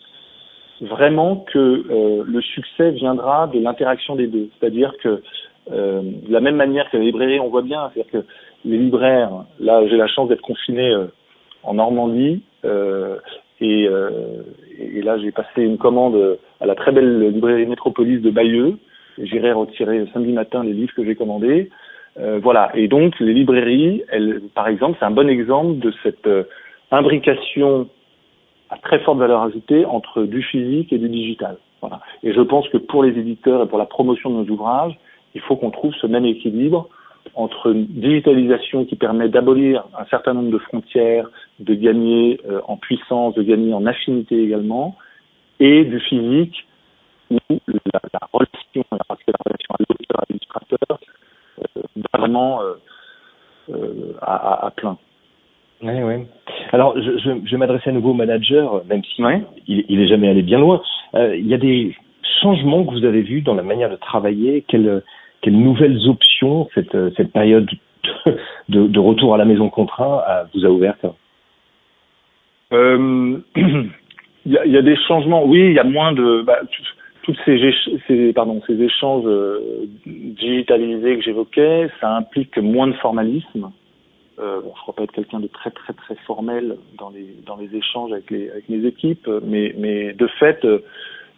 vraiment 0.81 1.45
que 1.51 1.59
euh, 1.59 2.23
le 2.27 2.41
succès 2.41 2.91
viendra 2.91 3.47
de 3.47 3.59
l'interaction 3.59 4.15
des 4.15 4.27
deux. 4.27 4.49
C'est-à-dire 4.59 4.93
que 5.01 5.21
euh, 5.71 6.01
de 6.01 6.31
la 6.31 6.41
même 6.41 6.55
manière 6.55 6.89
que 6.89 6.97
les 6.97 7.05
librairies, 7.05 7.39
on 7.39 7.49
voit 7.49 7.61
bien, 7.61 7.89
c'est-à-dire 7.93 8.21
que 8.21 8.27
les 8.65 8.77
libraires, 8.77 9.45
là 9.59 9.87
j'ai 9.87 9.97
la 9.97 10.07
chance 10.07 10.29
d'être 10.29 10.41
confiné 10.41 10.91
euh, 10.91 11.07
en 11.63 11.75
Normandie, 11.75 12.43
et, 13.61 13.83
et, 13.83 15.01
là 15.03 15.17
j'ai 15.19 15.31
passé 15.31 15.61
une 15.61 15.77
commande 15.77 16.37
à 16.59 16.65
la 16.65 16.73
très 16.73 16.91
belle 16.91 17.29
librairie 17.29 17.67
Métropolis 17.67 18.21
de 18.21 18.31
Bayeux, 18.31 18.77
j'irai 19.19 19.51
retirer 19.51 20.03
samedi 20.13 20.33
matin 20.33 20.63
les 20.63 20.73
livres 20.73 20.93
que 20.95 21.05
j'ai 21.05 21.15
commandés. 21.15 21.69
voilà, 22.17 22.71
et 22.73 22.87
donc 22.87 23.19
les 23.19 23.33
librairies, 23.33 24.03
elles, 24.09 24.41
par 24.55 24.67
exemple, 24.67 24.97
c'est 24.99 25.05
un 25.05 25.11
bon 25.11 25.29
exemple 25.29 25.77
de 25.77 25.93
cette 26.01 26.27
imbrication 26.91 27.87
à 28.69 28.77
très 28.77 28.99
forte 28.99 29.19
valeur 29.19 29.41
ajoutée 29.43 29.85
entre 29.85 30.23
du 30.23 30.41
physique 30.41 30.91
et 30.91 30.97
du 30.97 31.09
digital. 31.09 31.57
Voilà. 31.81 32.01
Et 32.23 32.33
je 32.33 32.41
pense 32.41 32.67
que 32.69 32.77
pour 32.77 33.03
les 33.03 33.17
éditeurs 33.17 33.63
et 33.63 33.67
pour 33.67 33.77
la 33.77 33.85
promotion 33.85 34.29
de 34.29 34.43
nos 34.43 34.49
ouvrages, 34.49 34.97
il 35.35 35.41
faut 35.41 35.55
qu'on 35.55 35.71
trouve 35.71 35.93
ce 35.95 36.07
même 36.07 36.25
équilibre 36.25 36.89
entre 37.33 37.71
une 37.71 37.85
digitalisation 37.87 38.85
qui 38.85 38.95
permet 38.95 39.29
d'abolir 39.29 39.83
un 39.97 40.05
certain 40.05 40.33
nombre 40.33 40.51
de 40.51 40.57
frontières, 40.57 41.29
de 41.59 41.73
gagner 41.73 42.39
euh, 42.47 42.61
en 42.67 42.77
puissance, 42.77 43.35
de 43.35 43.43
gagner 43.43 43.73
en 43.73 43.85
affinité 43.85 44.41
également, 44.41 44.95
et 45.59 45.83
du 45.85 45.99
physique 45.99 46.67
où 47.31 47.37
la, 47.49 48.19
relation, 48.31 48.83
parce 49.07 49.21
que 49.23 49.31
la 49.31 49.39
relation 49.43 49.73
à 49.73 49.77
l'auteur, 49.79 50.21
à 50.21 50.25
l'illustrateur, 50.29 50.99
euh, 51.59 51.81
vraiment 52.13 52.61
euh, 52.61 54.13
à, 54.21 54.67
à 54.67 54.71
plein. 54.71 54.97
Oui, 55.81 55.93
oui. 56.03 56.13
Alors, 56.71 56.95
je, 56.99 57.17
je, 57.17 57.45
je 57.45 57.51
vais 57.51 57.57
m'adresser 57.57 57.89
à 57.89 57.93
nouveau 57.93 58.11
au 58.11 58.13
manager, 58.13 58.83
même 58.85 59.03
si 59.03 59.21
il, 59.67 59.85
il 59.87 60.01
est 60.01 60.07
jamais 60.07 60.29
allé 60.29 60.41
bien 60.41 60.59
loin. 60.59 60.81
Euh, 61.15 61.35
il 61.35 61.47
y 61.47 61.53
a 61.53 61.57
des 61.57 61.95
changements 62.41 62.83
que 62.85 62.91
vous 62.91 63.05
avez 63.05 63.21
vus 63.21 63.41
dans 63.41 63.53
la 63.55 63.63
manière 63.63 63.89
de 63.89 63.95
travailler. 63.95 64.63
Quelles, 64.67 65.03
quelles 65.41 65.57
nouvelles 65.57 66.07
options 66.07 66.67
cette, 66.73 66.97
cette 67.15 67.31
période 67.31 67.69
de, 68.69 68.87
de 68.87 68.99
retour 68.99 69.33
à 69.33 69.37
la 69.37 69.45
maison 69.45 69.69
contraint 69.69 70.21
vous 70.53 70.65
a 70.65 70.69
ouvertes 70.69 71.05
euh, 72.73 73.37
il, 73.55 74.51
y 74.51 74.57
a, 74.57 74.65
il 74.65 74.71
y, 74.71 74.77
a, 74.77 74.81
des 74.81 74.95
changements. 75.07 75.45
Oui, 75.45 75.59
il 75.59 75.73
y 75.73 75.79
a 75.79 75.83
moins 75.83 76.13
de 76.13 76.41
bah, 76.41 76.59
toutes 77.23 77.37
ces, 77.45 77.73
ces, 78.07 78.33
pardon, 78.33 78.61
ces 78.67 78.81
échanges 78.81 79.25
euh, 79.25 79.87
digitalisés 80.05 81.17
que 81.17 81.23
j'évoquais. 81.23 81.89
Ça 82.01 82.15
implique 82.15 82.57
moins 82.57 82.87
de 82.87 82.93
formalisme. 82.93 83.71
Euh, 84.37 84.61
je 84.63 84.81
crois 84.81 84.93
pas 84.93 85.03
être 85.03 85.13
quelqu'un 85.13 85.39
de 85.39 85.47
très 85.47 85.71
très 85.71 85.93
très 85.93 86.15
formel 86.27 86.77
dans 86.97 87.09
les 87.09 87.75
échanges 87.75 88.11
avec 88.11 88.31
mes 88.31 88.85
équipes, 88.85 89.29
mais 89.43 90.13
de 90.13 90.27
fait, 90.39 90.63
euh, 90.65 90.79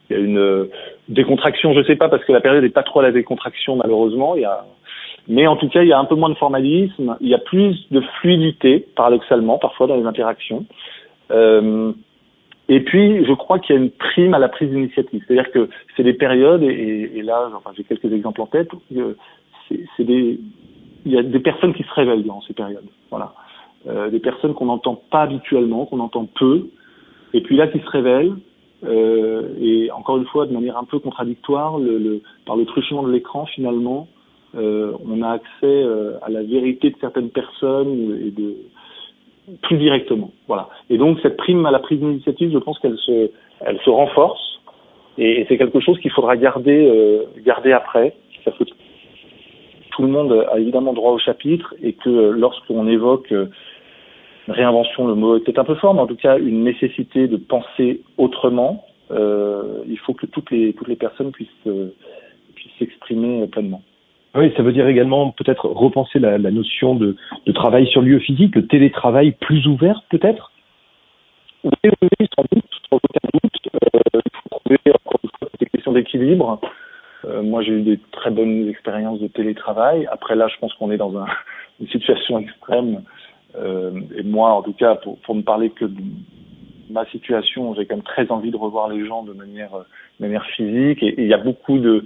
il 0.10 0.18
y 0.18 0.20
a 0.20 0.24
une 0.24 0.40
euh, 0.40 0.66
décontraction. 1.08 1.74
Je 1.74 1.84
sais 1.84 1.96
pas 1.96 2.10
parce 2.10 2.26
que 2.26 2.32
la 2.32 2.42
période 2.42 2.64
n'est 2.64 2.70
pas 2.70 2.84
trop 2.84 3.02
à 3.02 3.04
la 3.04 3.12
décontraction 3.12 3.76
malheureusement. 3.76 4.36
Mais 5.28 5.46
en 5.46 5.58
tout 5.58 5.70
cas, 5.70 5.84
il 5.84 5.90
y 5.90 5.94
a 5.94 6.00
un 6.00 6.06
peu 6.06 6.16
moins 6.16 6.30
de 6.30 6.36
formalisme, 6.36 7.18
il 7.20 7.28
y 7.28 7.36
a 7.36 7.40
plus 7.40 7.76
de 7.92 8.02
fluidité, 8.20 8.88
paradoxalement, 8.96 9.60
parfois 9.60 9.86
dans 9.88 9.98
les 9.98 10.06
interactions. 10.06 10.66
Et 12.70 12.80
puis, 12.82 13.26
je 13.26 13.34
crois 13.34 13.60
qu'il 13.60 13.76
y 13.76 13.80
a 13.80 13.82
une 13.82 13.92
prime 13.92 14.34
à 14.34 14.40
la 14.40 14.50
prise 14.50 14.70
d'initiative. 14.70 15.24
C'est-à-dire 15.28 15.52
que 15.52 15.70
c'est 15.96 16.04
des 16.04 16.14
périodes, 16.14 16.64
et, 16.64 17.22
là, 17.24 17.50
j'ai 17.76 17.84
quelques 17.84 18.12
exemples 18.12 18.42
en 18.42 18.48
tête, 18.48 18.70
c'est 19.70 20.04
des, 20.04 20.40
il 21.06 21.12
y 21.12 21.18
a 21.18 21.24
des 21.24 21.40
personnes 21.40 21.74
qui 21.74 21.84
se 21.84 21.94
révèlent 21.94 22.24
dans 22.24 22.42
ces 22.42 22.54
périodes. 22.54 22.88
Voilà. 23.10 23.34
Euh, 23.88 24.10
des 24.10 24.20
personnes 24.20 24.54
qu'on 24.54 24.66
n'entend 24.66 25.00
pas 25.10 25.22
habituellement, 25.22 25.86
qu'on 25.86 26.00
entend 26.00 26.28
peu, 26.36 26.68
et 27.34 27.42
puis 27.42 27.56
là 27.56 27.68
qui 27.68 27.80
se 27.80 27.90
révèlent, 27.90 28.36
euh, 28.86 29.54
et 29.60 29.92
encore 29.92 30.18
une 30.18 30.26
fois 30.26 30.46
de 30.46 30.54
manière 30.54 30.78
un 30.78 30.84
peu 30.84 31.00
contradictoire, 31.00 31.78
le, 31.78 31.98
le, 31.98 32.22
par 32.46 32.56
le 32.56 32.66
truchement 32.66 33.04
de 33.04 33.12
l'écran 33.12 33.46
finalement, 33.46 34.08
euh, 34.56 34.94
on 35.06 35.22
a 35.22 35.32
accès 35.32 35.48
euh, 35.64 36.18
à 36.22 36.30
la 36.30 36.44
vérité 36.44 36.90
de 36.90 36.96
certaines 37.00 37.30
personnes 37.30 38.20
et 38.26 38.32
de 38.32 38.56
plus 39.62 39.78
directement. 39.78 40.32
Voilà. 40.48 40.70
Et 40.90 40.98
donc 40.98 41.20
cette 41.22 41.38
prime 41.38 41.66
à 41.66 41.72
la 41.72 41.80
prise 41.80 42.00
d'initiative, 42.00 42.52
je 42.52 42.58
pense 42.58 42.80
qu'elle 42.80 42.98
se, 42.98 43.32
elle 43.62 43.80
se 43.80 43.90
renforce, 43.90 44.60
et, 45.18 45.46
c'est 45.48 45.58
quelque 45.58 45.80
chose 45.80 46.00
qu'il 46.00 46.12
faudra 46.12 46.38
garder, 46.38 46.88
euh, 46.88 47.26
garder 47.44 47.72
après. 47.72 48.16
Ça 48.46 48.52
tout 49.98 50.04
le 50.04 50.10
monde 50.10 50.46
a 50.52 50.60
évidemment 50.60 50.94
droit 50.94 51.12
au 51.12 51.18
chapitre 51.18 51.74
et 51.82 51.94
que 51.94 52.10
lorsqu'on 52.10 52.88
évoque 52.88 53.32
euh, 53.32 53.48
réinvention, 54.48 55.08
le 55.08 55.16
mot 55.16 55.38
est 55.38 55.40
peut-être 55.40 55.58
un 55.58 55.64
peu 55.64 55.74
fort, 55.74 55.96
mais 55.96 56.02
en 56.02 56.06
tout 56.06 56.16
cas 56.16 56.38
une 56.38 56.64
nécessité 56.64 57.28
de 57.28 57.36
penser 57.36 58.02
autrement, 58.20 58.86
euh, 59.10 59.82
il 59.88 59.98
faut 59.98 60.14
que 60.14 60.28
toutes 60.28 60.52
les 60.52 60.74
toutes 60.74 60.88
les 60.88 60.96
personnes 60.96 61.32
puissent 61.32 61.50
euh, 61.66 61.96
puissent 62.54 62.78
s'exprimer 62.78 63.48
pleinement. 63.48 63.82
Oui, 64.36 64.54
ça 64.56 64.62
veut 64.62 64.72
dire 64.72 64.88
également 64.88 65.32
peut-être 65.32 65.66
repenser 65.66 66.20
la, 66.20 66.38
la 66.38 66.52
notion 66.52 66.94
de, 66.94 67.16
de, 67.48 67.52
travail 67.52 67.88
sur 67.88 68.04
lieu 68.04 68.20
physique, 68.20 68.56
le 68.56 68.68
télétravail 68.68 69.32
plus 69.32 69.66
ouvert 69.66 70.04
peut-être? 70.12 70.52
Oui, 71.64 71.72
oui, 71.84 72.28
sans 72.38 72.46
doute, 72.52 72.66
sans 72.88 72.98
aucun 72.98 73.30
doute. 73.34 73.68
Euh, 73.74 74.20
il 74.24 74.32
faut 74.32 74.60
trouver 74.60 74.78
encore 74.94 75.20
une 75.24 75.30
fois 75.40 75.50
des 75.60 75.66
questions 75.66 75.92
d'équilibre. 75.92 76.60
Euh, 77.28 77.42
moi, 77.44 77.62
j'ai 77.62 77.74
eu 77.74 77.82
des 77.82 78.00
très 78.12 78.32
bonnes 78.32 78.68
expériences 78.70 79.20
de 79.20 79.28
télétravail. 79.28 80.08
Après, 80.12 80.36
là, 80.36 80.48
je 80.48 80.58
pense 80.60 80.74
qu'on 80.76 80.92
est 80.92 80.98
dans 80.98 81.18
un, 81.18 81.26
une 81.80 81.88
situation 81.88 82.40
extrême. 82.40 83.04
Euh, 83.56 83.92
et 84.16 84.24
moi, 84.24 84.52
en 84.52 84.62
tout 84.62 84.74
cas, 84.74 84.96
pour, 84.96 85.18
pour 85.20 85.36
ne 85.36 85.42
parler 85.42 85.70
que 85.70 85.86
de 85.86 86.02
ma 86.90 87.06
situation, 87.08 87.74
j'ai 87.76 87.86
quand 87.86 87.96
même 87.96 88.04
très 88.04 88.32
envie 88.32 88.52
de 88.52 88.58
revoir 88.58 88.88
les 88.90 89.06
gens 89.06 89.24
de 89.24 89.34
manière, 89.34 89.72
manière 90.20 90.46
physique. 90.56 91.04
Et 91.04 91.16
il 91.18 91.28
y 91.28 91.34
a 91.34 91.38
beaucoup 91.38 91.80
de, 91.80 92.06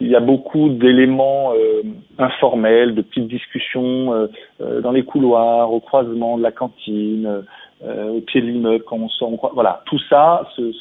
il 0.00 0.08
y 0.08 0.16
a 0.16 0.20
beaucoup 0.20 0.68
d'éléments 0.68 1.52
euh, 1.54 1.82
informels, 2.18 2.94
de 2.94 3.02
petites 3.02 3.28
discussions 3.28 4.12
euh, 4.12 4.26
euh 4.60 4.80
dans 4.80 4.92
les 4.92 5.04
couloirs, 5.04 5.72
au 5.72 5.80
croisement 5.80 6.36
de 6.36 6.42
la 6.42 6.52
cantine, 6.52 7.42
euh, 7.84 8.10
au 8.10 8.20
pied 8.20 8.40
de 8.40 8.46
l'immeuble 8.46 8.84
quand 8.84 8.98
on 8.98 9.08
sort. 9.08 9.30
voilà, 9.54 9.82
tout 9.86 9.98
ça, 10.10 10.48
ce, 10.56 10.72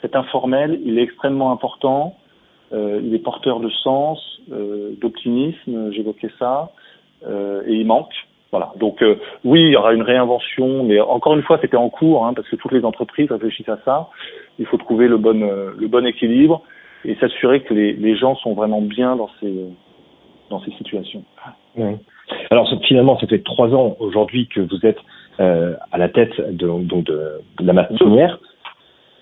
cet 0.00 0.16
informel, 0.16 0.80
il 0.84 0.98
est 0.98 1.02
extrêmement 1.02 1.52
important. 1.52 2.16
Euh, 2.74 3.00
il 3.02 3.14
est 3.14 3.18
porteur 3.18 3.60
de 3.60 3.70
sens, 3.70 4.20
euh, 4.52 4.90
d'optimisme, 5.00 5.92
j'évoquais 5.92 6.30
ça, 6.38 6.72
euh, 7.26 7.62
et 7.66 7.74
il 7.74 7.86
manque. 7.86 8.12
Voilà. 8.50 8.72
Donc 8.78 9.02
oui, 9.44 9.62
il 9.62 9.70
y 9.70 9.76
aura 9.76 9.94
une 9.94 10.02
réinvention, 10.02 10.84
mais 10.84 11.00
encore 11.00 11.34
une 11.34 11.42
fois, 11.42 11.58
c'était 11.60 11.76
en 11.76 11.88
cours, 11.88 12.24
hein, 12.24 12.34
parce 12.34 12.48
que 12.48 12.54
toutes 12.54 12.70
les 12.70 12.84
entreprises 12.84 13.28
réfléchissent 13.32 13.68
à 13.68 13.78
ça. 13.84 14.10
Il 14.60 14.66
faut 14.66 14.76
trouver 14.76 15.08
le 15.08 15.16
bon, 15.16 15.40
le 15.76 15.88
bon 15.88 16.06
équilibre 16.06 16.62
et 17.04 17.16
s'assurer 17.16 17.62
que 17.62 17.74
les, 17.74 17.94
les, 17.94 18.16
gens 18.16 18.36
sont 18.36 18.54
vraiment 18.54 18.80
bien 18.80 19.16
dans 19.16 19.28
ces, 19.40 19.52
dans 20.50 20.60
ces 20.60 20.70
situations. 20.72 21.24
Oui. 21.76 21.96
Alors 22.52 22.72
finalement, 22.84 23.18
ça 23.18 23.26
fait 23.26 23.42
trois 23.42 23.74
ans 23.74 23.96
aujourd'hui 23.98 24.46
que 24.46 24.60
vous 24.60 24.86
êtes 24.86 25.00
euh, 25.40 25.74
à 25.90 25.98
la 25.98 26.08
tête 26.08 26.40
de, 26.40 26.66
donc 26.66 27.04
de, 27.04 27.40
de 27.58 27.66
la 27.66 27.72
matière. 27.72 28.38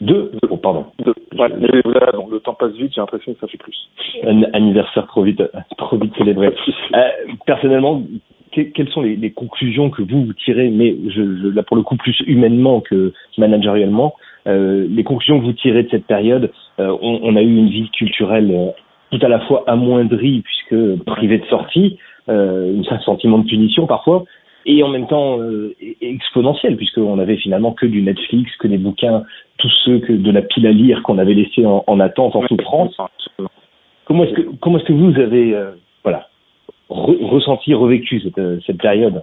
Deux, 0.03 0.33
oh, 0.51 0.57
pardon. 0.57 0.87
Deux. 1.05 1.15
le 1.33 2.39
temps 2.41 2.55
passe 2.55 2.73
vite, 2.73 2.93
j'ai 2.93 3.01
l'impression 3.01 3.35
que 3.35 3.39
ça 3.41 3.47
fait 3.47 3.57
plus. 3.57 3.89
Un 4.25 4.43
anniversaire 4.53 5.07
trop 5.07 5.23
vite, 5.23 5.41
trop 5.79 5.97
vite 5.97 6.13
célébré. 6.19 6.49
euh, 6.49 6.99
personnellement, 7.47 8.03
quelles 8.51 8.89
sont 8.89 9.03
les, 9.03 9.15
les, 9.15 9.31
conclusions 9.31 9.91
que 9.91 10.03
vous, 10.03 10.27
vous 10.27 10.33
tirez, 10.33 10.71
mais 10.71 10.97
je, 11.07 11.23
je, 11.23 11.49
là 11.55 11.63
pour 11.63 11.77
le 11.77 11.85
coup 11.85 11.97
plus 11.97 12.21
humainement 12.27 12.81
que 12.81 13.13
managériellement, 13.39 14.15
euh, 14.49 14.89
les 14.91 15.05
conclusions 15.05 15.39
que 15.39 15.45
vous 15.45 15.53
tirez 15.53 15.85
de 15.85 15.91
cette 15.91 16.07
période, 16.07 16.51
euh, 16.81 16.97
on, 17.01 17.21
on, 17.23 17.37
a 17.37 17.43
eu 17.43 17.57
une 17.57 17.69
vie 17.69 17.89
culturelle 17.91 18.51
euh, 18.51 18.71
tout 19.13 19.25
à 19.25 19.29
la 19.29 19.39
fois 19.47 19.63
amoindrie 19.69 20.43
puisque 20.43 21.05
privée 21.05 21.39
de 21.39 21.47
sortie, 21.47 21.99
euh, 22.29 22.83
un 22.91 22.99
sentiment 23.01 23.39
de 23.39 23.47
punition 23.47 23.87
parfois, 23.87 24.25
et 24.67 24.83
en 24.83 24.89
même 24.89 25.07
temps 25.07 25.41
euh, 25.41 25.75
exponentielle 26.01 26.77
puisqu'on 26.77 27.19
avait 27.19 27.37
finalement 27.37 27.73
que 27.73 27.87
du 27.87 28.03
Netflix, 28.03 28.51
que 28.59 28.69
des 28.69 28.79
bouquins, 28.79 29.25
tous 29.59 29.73
ceux 29.85 29.99
que 29.99 30.13
de 30.13 30.31
la 30.31 30.43
pile 30.43 30.67
à 30.67 30.73
lire 30.73 31.03
qu'on 31.03 31.19
avait 31.19 31.35
laissé 31.35 31.65
en, 31.67 31.85
en, 31.87 32.01
attente, 32.01 32.37
en 32.37 32.47
souffrance. 32.47 32.97
Comment 34.05 34.25
est-ce 34.25 34.35
que 34.35 34.43
comment 34.61 34.79
est-ce 34.79 34.87
que 34.87 34.93
vous 34.93 35.19
avez 35.19 35.55
euh, 35.55 35.73
voilà 36.03 36.29
ressenti, 36.89 37.73
revécu 37.73 38.21
cette, 38.21 38.63
cette 38.67 38.79
période? 38.79 39.23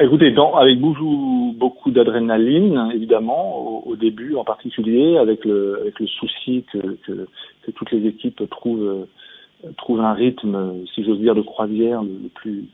Écoutez, 0.00 0.32
dans, 0.32 0.54
avec 0.56 0.80
beaucoup, 0.80 1.54
beaucoup 1.56 1.92
d'adrénaline, 1.92 2.90
évidemment, 2.92 3.86
au, 3.86 3.94
début 3.94 4.34
en 4.34 4.42
particulier, 4.42 5.16
avec 5.18 5.44
le, 5.44 5.78
avec 5.82 6.00
le 6.00 6.06
souci 6.08 6.64
que, 6.72 6.98
que, 7.06 7.28
que 7.62 7.70
toutes 7.70 7.92
les 7.92 8.08
équipes 8.08 8.42
trouvent, 8.50 9.06
trouvent 9.76 10.00
un 10.00 10.12
rythme, 10.12 10.84
si 10.92 11.04
j'ose 11.04 11.20
dire, 11.20 11.36
de 11.36 11.42
croisière 11.42 12.02
le, 12.02 12.28
plus 12.34 12.64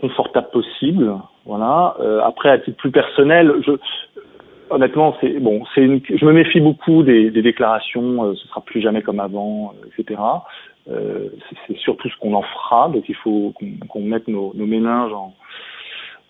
confortable 0.00 0.48
possible. 0.52 1.14
Voilà. 1.46 1.96
Euh, 2.00 2.20
après, 2.24 2.50
à 2.50 2.58
titre 2.58 2.76
plus 2.76 2.90
personnel, 2.90 3.52
honnêtement, 4.70 5.16
c'est 5.20 5.38
bon, 5.40 5.64
c'est 5.74 5.82
une, 5.82 6.00
je 6.08 6.24
me 6.24 6.32
méfie 6.32 6.60
beaucoup 6.60 7.02
des, 7.02 7.30
déclarations. 7.30 8.24
Euh, 8.24 8.34
ce 8.34 8.48
sera 8.48 8.62
plus 8.62 8.80
jamais 8.80 9.02
comme 9.02 9.20
avant, 9.20 9.74
euh, 9.74 9.88
etc. 9.98 10.20
Euh, 10.90 11.28
c'est 11.66 11.76
surtout 11.76 12.08
ce 12.08 12.16
qu'on 12.18 12.34
en 12.34 12.42
fera. 12.42 12.88
Donc, 12.88 13.08
il 13.08 13.16
faut 13.16 13.52
qu'on 13.88 14.00
mette 14.00 14.28
nos, 14.28 14.52
nos 14.54 14.66
méninges 14.66 15.12
en 15.12 15.34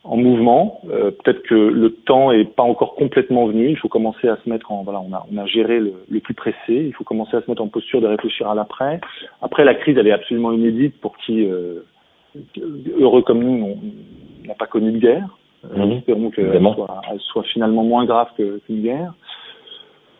en 0.02 0.16
mouvement. 0.16 0.80
Peut-être 0.88 1.42
que 1.42 1.54
le 1.54 1.92
temps 1.92 2.32
est 2.32 2.46
pas 2.46 2.62
encore 2.62 2.94
complètement 2.94 3.44
venu. 3.44 3.68
Il 3.68 3.76
faut 3.76 3.90
commencer 3.90 4.28
à 4.28 4.38
se 4.42 4.48
mettre 4.48 4.72
en 4.72 4.82
voilà, 4.82 4.98
on 4.98 5.12
a 5.12 5.26
on 5.30 5.36
a 5.36 5.44
géré 5.44 5.78
le, 5.78 5.92
le, 6.08 6.20
plus 6.20 6.32
pressé. 6.32 6.56
Il 6.70 6.94
faut 6.94 7.04
commencer 7.04 7.36
à 7.36 7.42
se 7.42 7.50
mettre 7.50 7.60
en 7.60 7.68
posture 7.68 8.00
de 8.00 8.06
réfléchir 8.06 8.48
à 8.48 8.54
l'après. 8.54 8.98
Après, 9.42 9.62
la 9.62 9.74
crise, 9.74 9.98
elle 9.98 10.06
est 10.06 10.12
absolument 10.12 10.52
inédite 10.52 10.98
pour 11.02 11.18
qui 11.18 11.46
heureux 12.98 13.22
comme 13.22 13.42
nous 13.42 13.76
n'a 14.44 14.54
pas 14.54 14.66
connu 14.66 14.92
de 14.92 14.98
guerre. 14.98 15.28
Mmh. 15.64 15.92
Espérons 15.92 16.30
qu'elle 16.30 16.60
soit, 16.74 17.02
soit, 17.18 17.42
finalement 17.44 17.84
moins 17.84 18.06
grave 18.06 18.28
qu'une 18.36 18.82
guerre. 18.82 19.12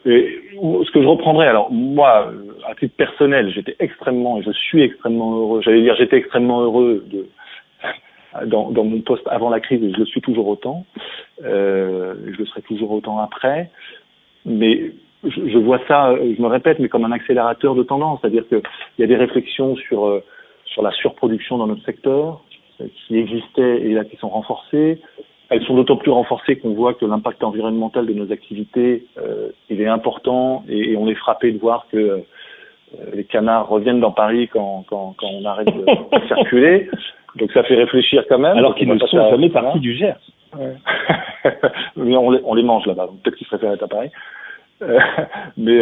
Et 0.07 0.40
ce 0.55 0.90
que 0.90 1.03
je 1.03 1.07
reprendrai, 1.07 1.46
alors 1.46 1.70
moi, 1.70 2.33
à 2.66 2.75
titre 2.75 2.94
personnel, 2.96 3.51
j'étais 3.51 3.77
extrêmement, 3.81 4.38
et 4.38 4.42
je 4.42 4.51
suis 4.51 4.83
extrêmement 4.83 5.35
heureux, 5.35 5.61
j'allais 5.62 5.83
dire 5.83 5.94
j'étais 5.96 6.16
extrêmement 6.16 6.62
heureux 6.62 7.05
de, 7.11 7.27
dans, 8.46 8.70
dans, 8.70 8.85
mon 8.85 9.01
poste 9.01 9.27
avant 9.27 9.51
la 9.51 9.61
crise 9.61 9.83
et 9.83 9.92
je 9.92 9.99
le 9.99 10.07
suis 10.07 10.20
toujours 10.20 10.49
autant. 10.49 10.87
Euh, 11.44 12.14
je 12.33 12.38
le 12.38 12.46
serai 12.46 12.62
toujours 12.62 12.92
autant 12.92 13.18
après. 13.18 13.70
Mais 14.46 14.92
je, 15.25 15.49
je, 15.49 15.59
vois 15.59 15.81
ça, 15.87 16.14
je 16.16 16.40
me 16.40 16.46
répète, 16.46 16.79
mais 16.79 16.88
comme 16.88 17.05
un 17.05 17.12
accélérateur 17.12 17.75
de 17.75 17.83
tendance, 17.83 18.20
c'est-à-dire 18.20 18.46
qu'il 18.49 18.62
y 18.99 19.03
a 19.03 19.07
des 19.07 19.16
réflexions 19.16 19.77
sur 19.77 20.07
euh, 20.07 20.25
sur 20.71 20.83
la 20.83 20.91
surproduction 20.93 21.59
dans 21.59 21.67
notre 21.67 21.85
secteur 21.85 22.41
euh, 22.81 22.87
qui 23.07 23.19
existaient 23.19 23.81
et 23.83 23.93
là 23.93 24.05
qui 24.05 24.17
sont 24.17 24.29
renforcées. 24.29 25.01
Elles 25.51 25.65
sont 25.65 25.75
d'autant 25.75 25.97
plus 25.97 26.13
renforcées 26.13 26.59
qu'on 26.59 26.75
voit 26.75 26.95
que 26.95 27.05
l'impact 27.05 27.43
environnemental 27.43 28.07
de 28.07 28.13
nos 28.15 28.31
activités 28.33 29.05
euh, 29.19 29.51
il 29.69 29.81
est 29.81 29.89
important 29.89 30.65
et, 30.69 30.93
et, 30.93 30.97
on 30.97 31.09
est 31.09 31.17
frappé 31.17 31.51
de 31.51 31.59
voir 31.59 31.87
que 31.91 31.97
euh, 31.97 32.19
les 33.15 33.25
canards 33.25 33.69
reviennent 33.69 34.01
dans 34.01 34.13
Paris 34.13 34.49
quand, 34.49 34.85
quand, 34.89 35.15
quand 35.19 35.27
on 35.27 35.45
arrête 35.45 35.67
de 35.67 36.27
circuler. 36.29 36.89
Donc 37.37 37.53
ça 37.53 37.63
fait 37.65 37.77
réfléchir 37.77 38.25
quand 38.29 38.39
même. 38.39 38.57
Alors 38.57 38.75
qu'ils 38.75 38.89
ne 38.89 38.99
sont 38.99 39.31
jamais 39.31 39.51
partie 39.51 39.81
du 39.81 39.95
Gers. 39.95 40.19
Ouais. 40.57 40.75
mais 41.97 42.17
on 42.17 42.31
les, 42.31 42.41
on 42.45 42.55
les 42.55 42.63
mange 42.63 42.87
là-bas. 42.87 43.09
Peut-être 43.23 43.37
qu'ils 43.37 43.47
préfèrent 43.47 43.73
être 43.73 43.85
à 43.85 43.89
Paris. 43.89 44.11
Euh, 44.83 44.99
mais 45.57 45.81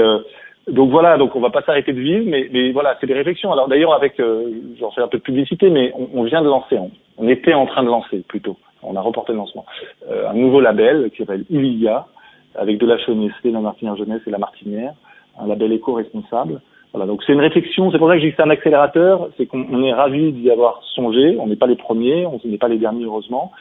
donc 0.71 0.91
voilà, 0.91 1.17
donc 1.17 1.35
on 1.35 1.41
va 1.41 1.51
pas 1.51 1.63
s'arrêter 1.63 1.93
de 1.93 2.01
vivre, 2.01 2.25
mais, 2.27 2.49
mais 2.53 2.73
voilà, 2.73 2.97
c'est 3.01 3.07
des 3.07 3.15
réflexions. 3.15 3.53
Alors 3.53 3.69
d'ailleurs 3.69 3.95
avec, 3.95 4.21
euh, 4.21 4.51
j'en 4.79 4.91
fais 4.91 5.01
un 5.01 5.09
peu 5.09 5.19
de 5.19 5.23
publicité, 5.23 5.71
mais 5.71 5.93
on, 5.95 6.23
vient 6.25 6.43
de 6.43 6.49
lancer, 6.49 6.79
on, 7.17 7.29
était 7.29 7.55
en 7.55 7.67
train 7.67 7.83
de 7.83 7.89
lancer 7.89 8.23
plutôt, 8.29 8.57
on 8.83 8.95
a 8.97 9.01
reporté 9.01 9.33
le 9.33 9.39
lancement, 9.39 9.65
euh, 10.11 10.29
un 10.29 10.35
nouveau 10.35 10.61
label 10.61 11.11
qui 11.11 11.19
s'appelle 11.19 11.45
Ilia, 11.51 12.07
avec 12.55 12.79
de 12.79 12.87
la 12.87 12.97
Nestlé, 12.97 13.51
la 13.51 13.61
Martinière 13.61 13.97
Jeunesse 13.97 14.23
et 14.27 14.31
la 14.31 14.39
Martinière, 14.39 14.93
un 15.39 15.47
label 15.47 15.73
éco-responsable, 15.73 16.61
voilà, 16.93 17.07
donc 17.07 17.23
c'est 17.27 17.33
une 17.33 17.41
réflexion, 17.41 17.91
c'est 17.91 17.99
pour 17.99 18.09
ça 18.09 18.15
que 18.15 18.21
j'ai 18.21 18.27
dit 18.27 18.33
que 18.33 18.37
c'est 18.37 18.49
un 18.49 18.51
accélérateur, 18.51 19.29
c'est 19.37 19.47
qu'on 19.47 19.83
est 19.83 19.93
ravi 19.93 20.33
d'y 20.33 20.51
avoir 20.51 20.83
songé, 20.95 21.37
on 21.39 21.47
n'est 21.47 21.57
pas 21.57 21.67
les 21.67 21.77
premiers, 21.77 22.27
on 22.27 22.41
n'est 22.45 22.59
pas 22.59 22.69
les 22.69 22.79
derniers 22.79 23.05
heureusement, 23.05 23.53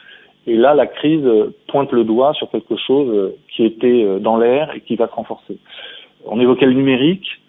et 0.46 0.56
là 0.56 0.74
la 0.74 0.86
crise 0.86 1.26
pointe 1.68 1.92
le 1.92 2.04
doigt 2.04 2.32
sur 2.34 2.50
quelque 2.50 2.76
chose 2.76 3.34
qui 3.54 3.64
était 3.64 4.18
dans 4.20 4.38
l'air 4.38 4.74
et 4.74 4.80
qui 4.80 4.96
va 4.96 5.08
se 5.08 5.12
renforcer. 5.12 5.58
On 6.26 6.40
évoquait 6.40 6.66
le 6.66 6.74
numérique, 6.74 7.40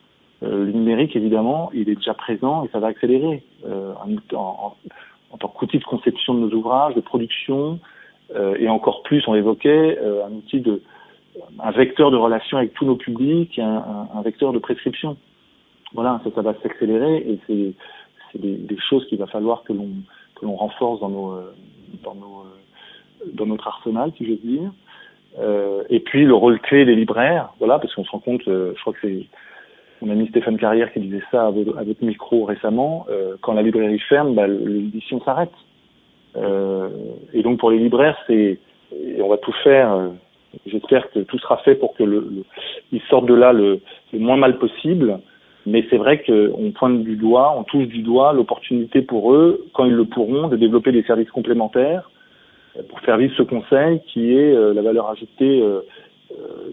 euh, 0.43 0.65
le 0.65 0.71
numérique 0.71 1.15
évidemment, 1.15 1.69
il 1.73 1.89
est 1.89 1.95
déjà 1.95 2.13
présent 2.13 2.63
et 2.63 2.69
ça 2.69 2.79
va 2.79 2.87
accélérer 2.87 3.43
euh, 3.65 3.93
en, 3.95 4.37
en, 4.37 4.75
en, 5.31 5.37
tant 5.37 5.47
qu'outil 5.47 5.79
de 5.79 5.83
conception 5.83 6.33
de 6.33 6.39
nos 6.39 6.51
ouvrages, 6.53 6.95
de 6.95 7.01
production, 7.01 7.79
euh, 8.35 8.55
et 8.59 8.69
encore 8.69 9.03
plus 9.03 9.27
on 9.27 9.35
évoquait 9.35 9.97
euh, 9.99 10.25
un 10.25 10.31
outil 10.31 10.61
de 10.61 10.81
un 11.59 11.71
vecteur 11.71 12.11
de 12.11 12.17
relation 12.17 12.57
avec 12.57 12.73
tous 12.73 12.85
nos 12.85 12.95
publics, 12.95 13.57
un, 13.59 13.77
un, 13.77 14.09
un 14.13 14.21
vecteur 14.21 14.51
de 14.51 14.59
prescription 14.59 15.17
voilà, 15.93 16.21
ça, 16.23 16.29
ça 16.35 16.41
va 16.41 16.53
s'accélérer 16.61 17.17
et 17.17 17.39
c'est 17.47 18.39
des, 18.39 18.57
des, 18.57 18.77
choses 18.77 19.05
qu'il 19.07 19.17
va 19.17 19.27
falloir 19.27 19.63
que 19.63 19.73
l'on 19.73 19.89
que 20.35 20.45
l'on 20.45 20.55
renforce 20.55 20.99
dans 20.99 21.09
nos 21.09 21.31
euh, 21.31 21.53
dans 22.03 22.15
nos 22.15 22.41
euh, 22.41 23.25
dans 23.33 23.47
notre 23.47 23.67
arsenal, 23.67 24.11
si 24.17 24.25
j'ose 24.25 24.41
dire. 24.41 24.71
Euh, 25.37 25.83
et 25.89 25.99
puis 25.99 26.25
le 26.25 26.33
rôle 26.33 26.59
clé 26.59 26.85
des 26.85 26.95
libraires, 26.95 27.53
voilà, 27.59 27.79
parce 27.79 27.93
qu'on 27.93 28.03
se 28.03 28.11
rend 28.11 28.19
compte, 28.19 28.47
euh, 28.47 28.73
je 28.75 28.81
crois 28.81 28.93
que 28.93 28.99
c'est 29.01 29.25
mon 30.01 30.11
ami 30.11 30.27
Stéphane 30.29 30.57
Carrière 30.57 30.91
qui 30.91 30.99
disait 30.99 31.23
ça 31.29 31.47
à 31.47 31.51
votre, 31.51 32.03
micro 32.03 32.45
récemment, 32.45 33.05
euh, 33.09 33.35
quand 33.41 33.53
la 33.53 33.61
librairie 33.61 33.99
ferme, 33.99 34.33
bah, 34.33 34.47
l'édition 34.47 35.21
s'arrête. 35.21 35.51
et 37.33 37.43
donc 37.43 37.59
pour 37.59 37.71
les 37.71 37.79
libraires, 37.79 38.17
c'est 38.27 38.59
on 39.21 39.27
va 39.27 39.37
tout 39.37 39.53
faire. 39.63 40.09
J'espère 40.65 41.11
que 41.11 41.19
tout 41.19 41.37
sera 41.37 41.57
fait 41.57 41.75
pour 41.75 41.93
que 41.93 42.03
le, 42.03 42.19
le, 42.21 42.43
ils 42.91 43.01
sortent 43.09 43.27
de 43.27 43.35
là 43.35 43.53
le, 43.53 43.81
le 44.13 44.19
moins 44.19 44.37
mal 44.37 44.57
possible 44.57 45.19
mais 45.65 45.85
c'est 45.89 45.97
vrai 45.97 46.23
qu'on 46.23 46.71
pointe 46.71 47.03
du 47.03 47.15
doigt, 47.15 47.53
on 47.57 47.63
touche 47.63 47.87
du 47.87 48.01
doigt 48.01 48.33
l'opportunité 48.33 49.01
pour 49.01 49.33
eux, 49.33 49.67
quand 49.73 49.85
ils 49.85 49.93
le 49.93 50.05
pourront, 50.05 50.47
de 50.47 50.55
développer 50.55 50.91
des 50.91 51.03
services 51.03 51.29
complémentaires 51.29 52.09
pour 52.87 52.99
faire 53.01 53.17
vivre 53.17 53.33
ce 53.35 53.43
conseil 53.43 54.01
qui 54.07 54.33
est 54.33 54.53
euh, 54.53 54.73
la 54.73 54.81
valeur 54.81 55.09
ajoutée 55.09 55.61
euh, 55.61 55.81
euh, 56.31 56.71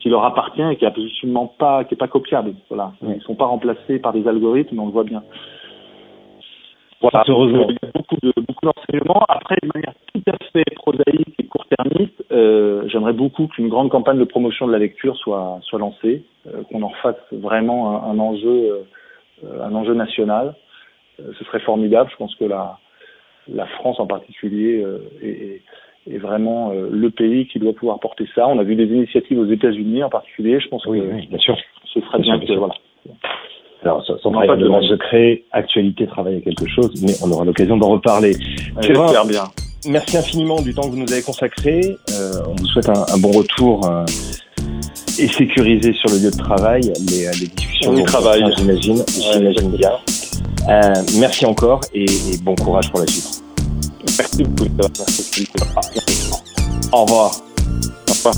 qui 0.00 0.08
leur 0.08 0.24
appartient 0.24 0.62
et 0.62 0.76
qui 0.76 0.84
est 0.84 0.88
absolument 0.88 1.46
pas, 1.46 1.84
qui 1.84 1.94
est 1.94 1.96
pas 1.96 2.08
copiable. 2.08 2.54
Voilà, 2.68 2.92
ils 3.02 3.22
sont 3.22 3.36
pas 3.36 3.46
remplacés 3.46 3.98
par 4.00 4.12
des 4.12 4.26
algorithmes, 4.26 4.78
on 4.80 4.86
le 4.86 4.92
voit 4.92 5.04
bien. 5.04 5.22
Voilà, 7.00 7.24
heureusement. 7.28 7.66
il 7.68 7.78
y 7.82 7.88
a 7.88 7.92
beaucoup 7.94 8.16
de 8.22 8.32
beaucoup 8.36 8.66
d'enseignements. 8.66 9.24
Après, 9.28 9.56
de 9.62 9.68
manière 9.74 9.94
tout 10.12 10.22
à 10.28 10.36
fait 10.52 10.64
prosaïque 10.76 11.34
et 11.38 11.46
court-termiste, 11.46 12.24
euh, 12.30 12.82
j'aimerais 12.88 13.12
beaucoup 13.12 13.46
qu'une 13.48 13.68
grande 13.68 13.90
campagne 13.90 14.18
de 14.18 14.24
promotion 14.24 14.66
de 14.66 14.72
la 14.72 14.78
lecture 14.78 15.16
soit 15.16 15.58
soit 15.62 15.78
lancée, 15.78 16.24
euh, 16.46 16.62
qu'on 16.64 16.82
en 16.82 16.92
fasse 17.02 17.16
vraiment 17.32 18.04
un, 18.04 18.10
un 18.10 18.18
enjeu 18.18 18.84
euh, 19.44 19.62
un 19.62 19.74
enjeu 19.74 19.94
national. 19.94 20.54
ce 21.18 21.44
serait 21.44 21.60
formidable. 21.60 22.08
Je 22.12 22.16
pense 22.16 22.34
que 22.36 22.44
la 22.44 22.78
la 23.48 23.66
France 23.66 23.98
en 24.00 24.06
particulier 24.06 24.84
est, 25.22 25.62
est, 26.06 26.18
vraiment 26.18 26.72
le 26.72 27.10
pays 27.10 27.46
qui 27.48 27.58
doit 27.58 27.72
pouvoir 27.72 28.00
porter 28.00 28.26
ça. 28.34 28.46
On 28.48 28.58
a 28.58 28.62
vu 28.62 28.74
des 28.74 28.86
initiatives 28.86 29.38
aux 29.38 29.50
États-Unis 29.50 30.02
en 30.02 30.10
particulier. 30.10 30.60
Je 30.60 30.68
pense 30.68 30.84
oui, 30.86 31.00
que 31.00 31.06
oui, 31.06 31.26
bien 31.28 31.38
sûr. 31.38 31.56
ce 31.92 32.00
serait 32.00 32.18
bien, 32.18 32.38
bien, 32.38 32.46
que, 32.46 32.58
voilà. 32.58 32.74
Alors, 33.82 34.04
sans 34.04 34.30
parler 34.30 34.62
de 34.62 34.86
secret, 34.86 35.42
actualité, 35.50 36.06
travail 36.06 36.36
à 36.36 36.40
quelque 36.40 36.68
chose, 36.68 37.02
mais 37.02 37.12
on 37.24 37.32
aura 37.32 37.44
l'occasion 37.44 37.76
d'en 37.76 37.90
reparler. 37.90 38.32
J'espère 38.80 39.26
bien. 39.26 39.44
Merci 39.88 40.16
infiniment 40.16 40.60
du 40.62 40.72
temps 40.72 40.82
que 40.82 40.94
vous 40.94 41.02
nous 41.02 41.12
avez 41.12 41.22
consacré. 41.22 41.80
Euh, 41.80 42.32
on 42.46 42.54
vous 42.54 42.66
souhaite 42.66 42.88
un, 42.88 43.04
un 43.12 43.18
bon 43.18 43.32
retour 43.32 43.84
euh, 43.90 44.04
et 45.18 45.26
sécurisé 45.26 45.92
sur 45.92 46.08
le 46.10 46.22
lieu 46.22 46.30
de 46.30 46.36
travail. 46.36 46.82
Les, 46.82 47.26
les 47.40 47.48
discussions 47.48 47.90
on 47.90 47.96
y 47.96 48.04
travaille, 48.04 48.44
j'imagine. 48.56 49.02
Bien. 49.76 49.90
Euh, 50.68 51.02
merci 51.18 51.44
encore 51.44 51.80
et, 51.92 52.04
et, 52.04 52.38
bon 52.38 52.54
courage 52.54 52.90
pour 52.90 53.00
la 53.00 53.06
suite. 53.06 53.42
Merci 54.18 54.44
beaucoup. 54.44 54.70
Merci. 54.78 55.48
Au 56.92 57.04
revoir. 57.04 57.32
Au 58.08 58.12
revoir. 58.12 58.34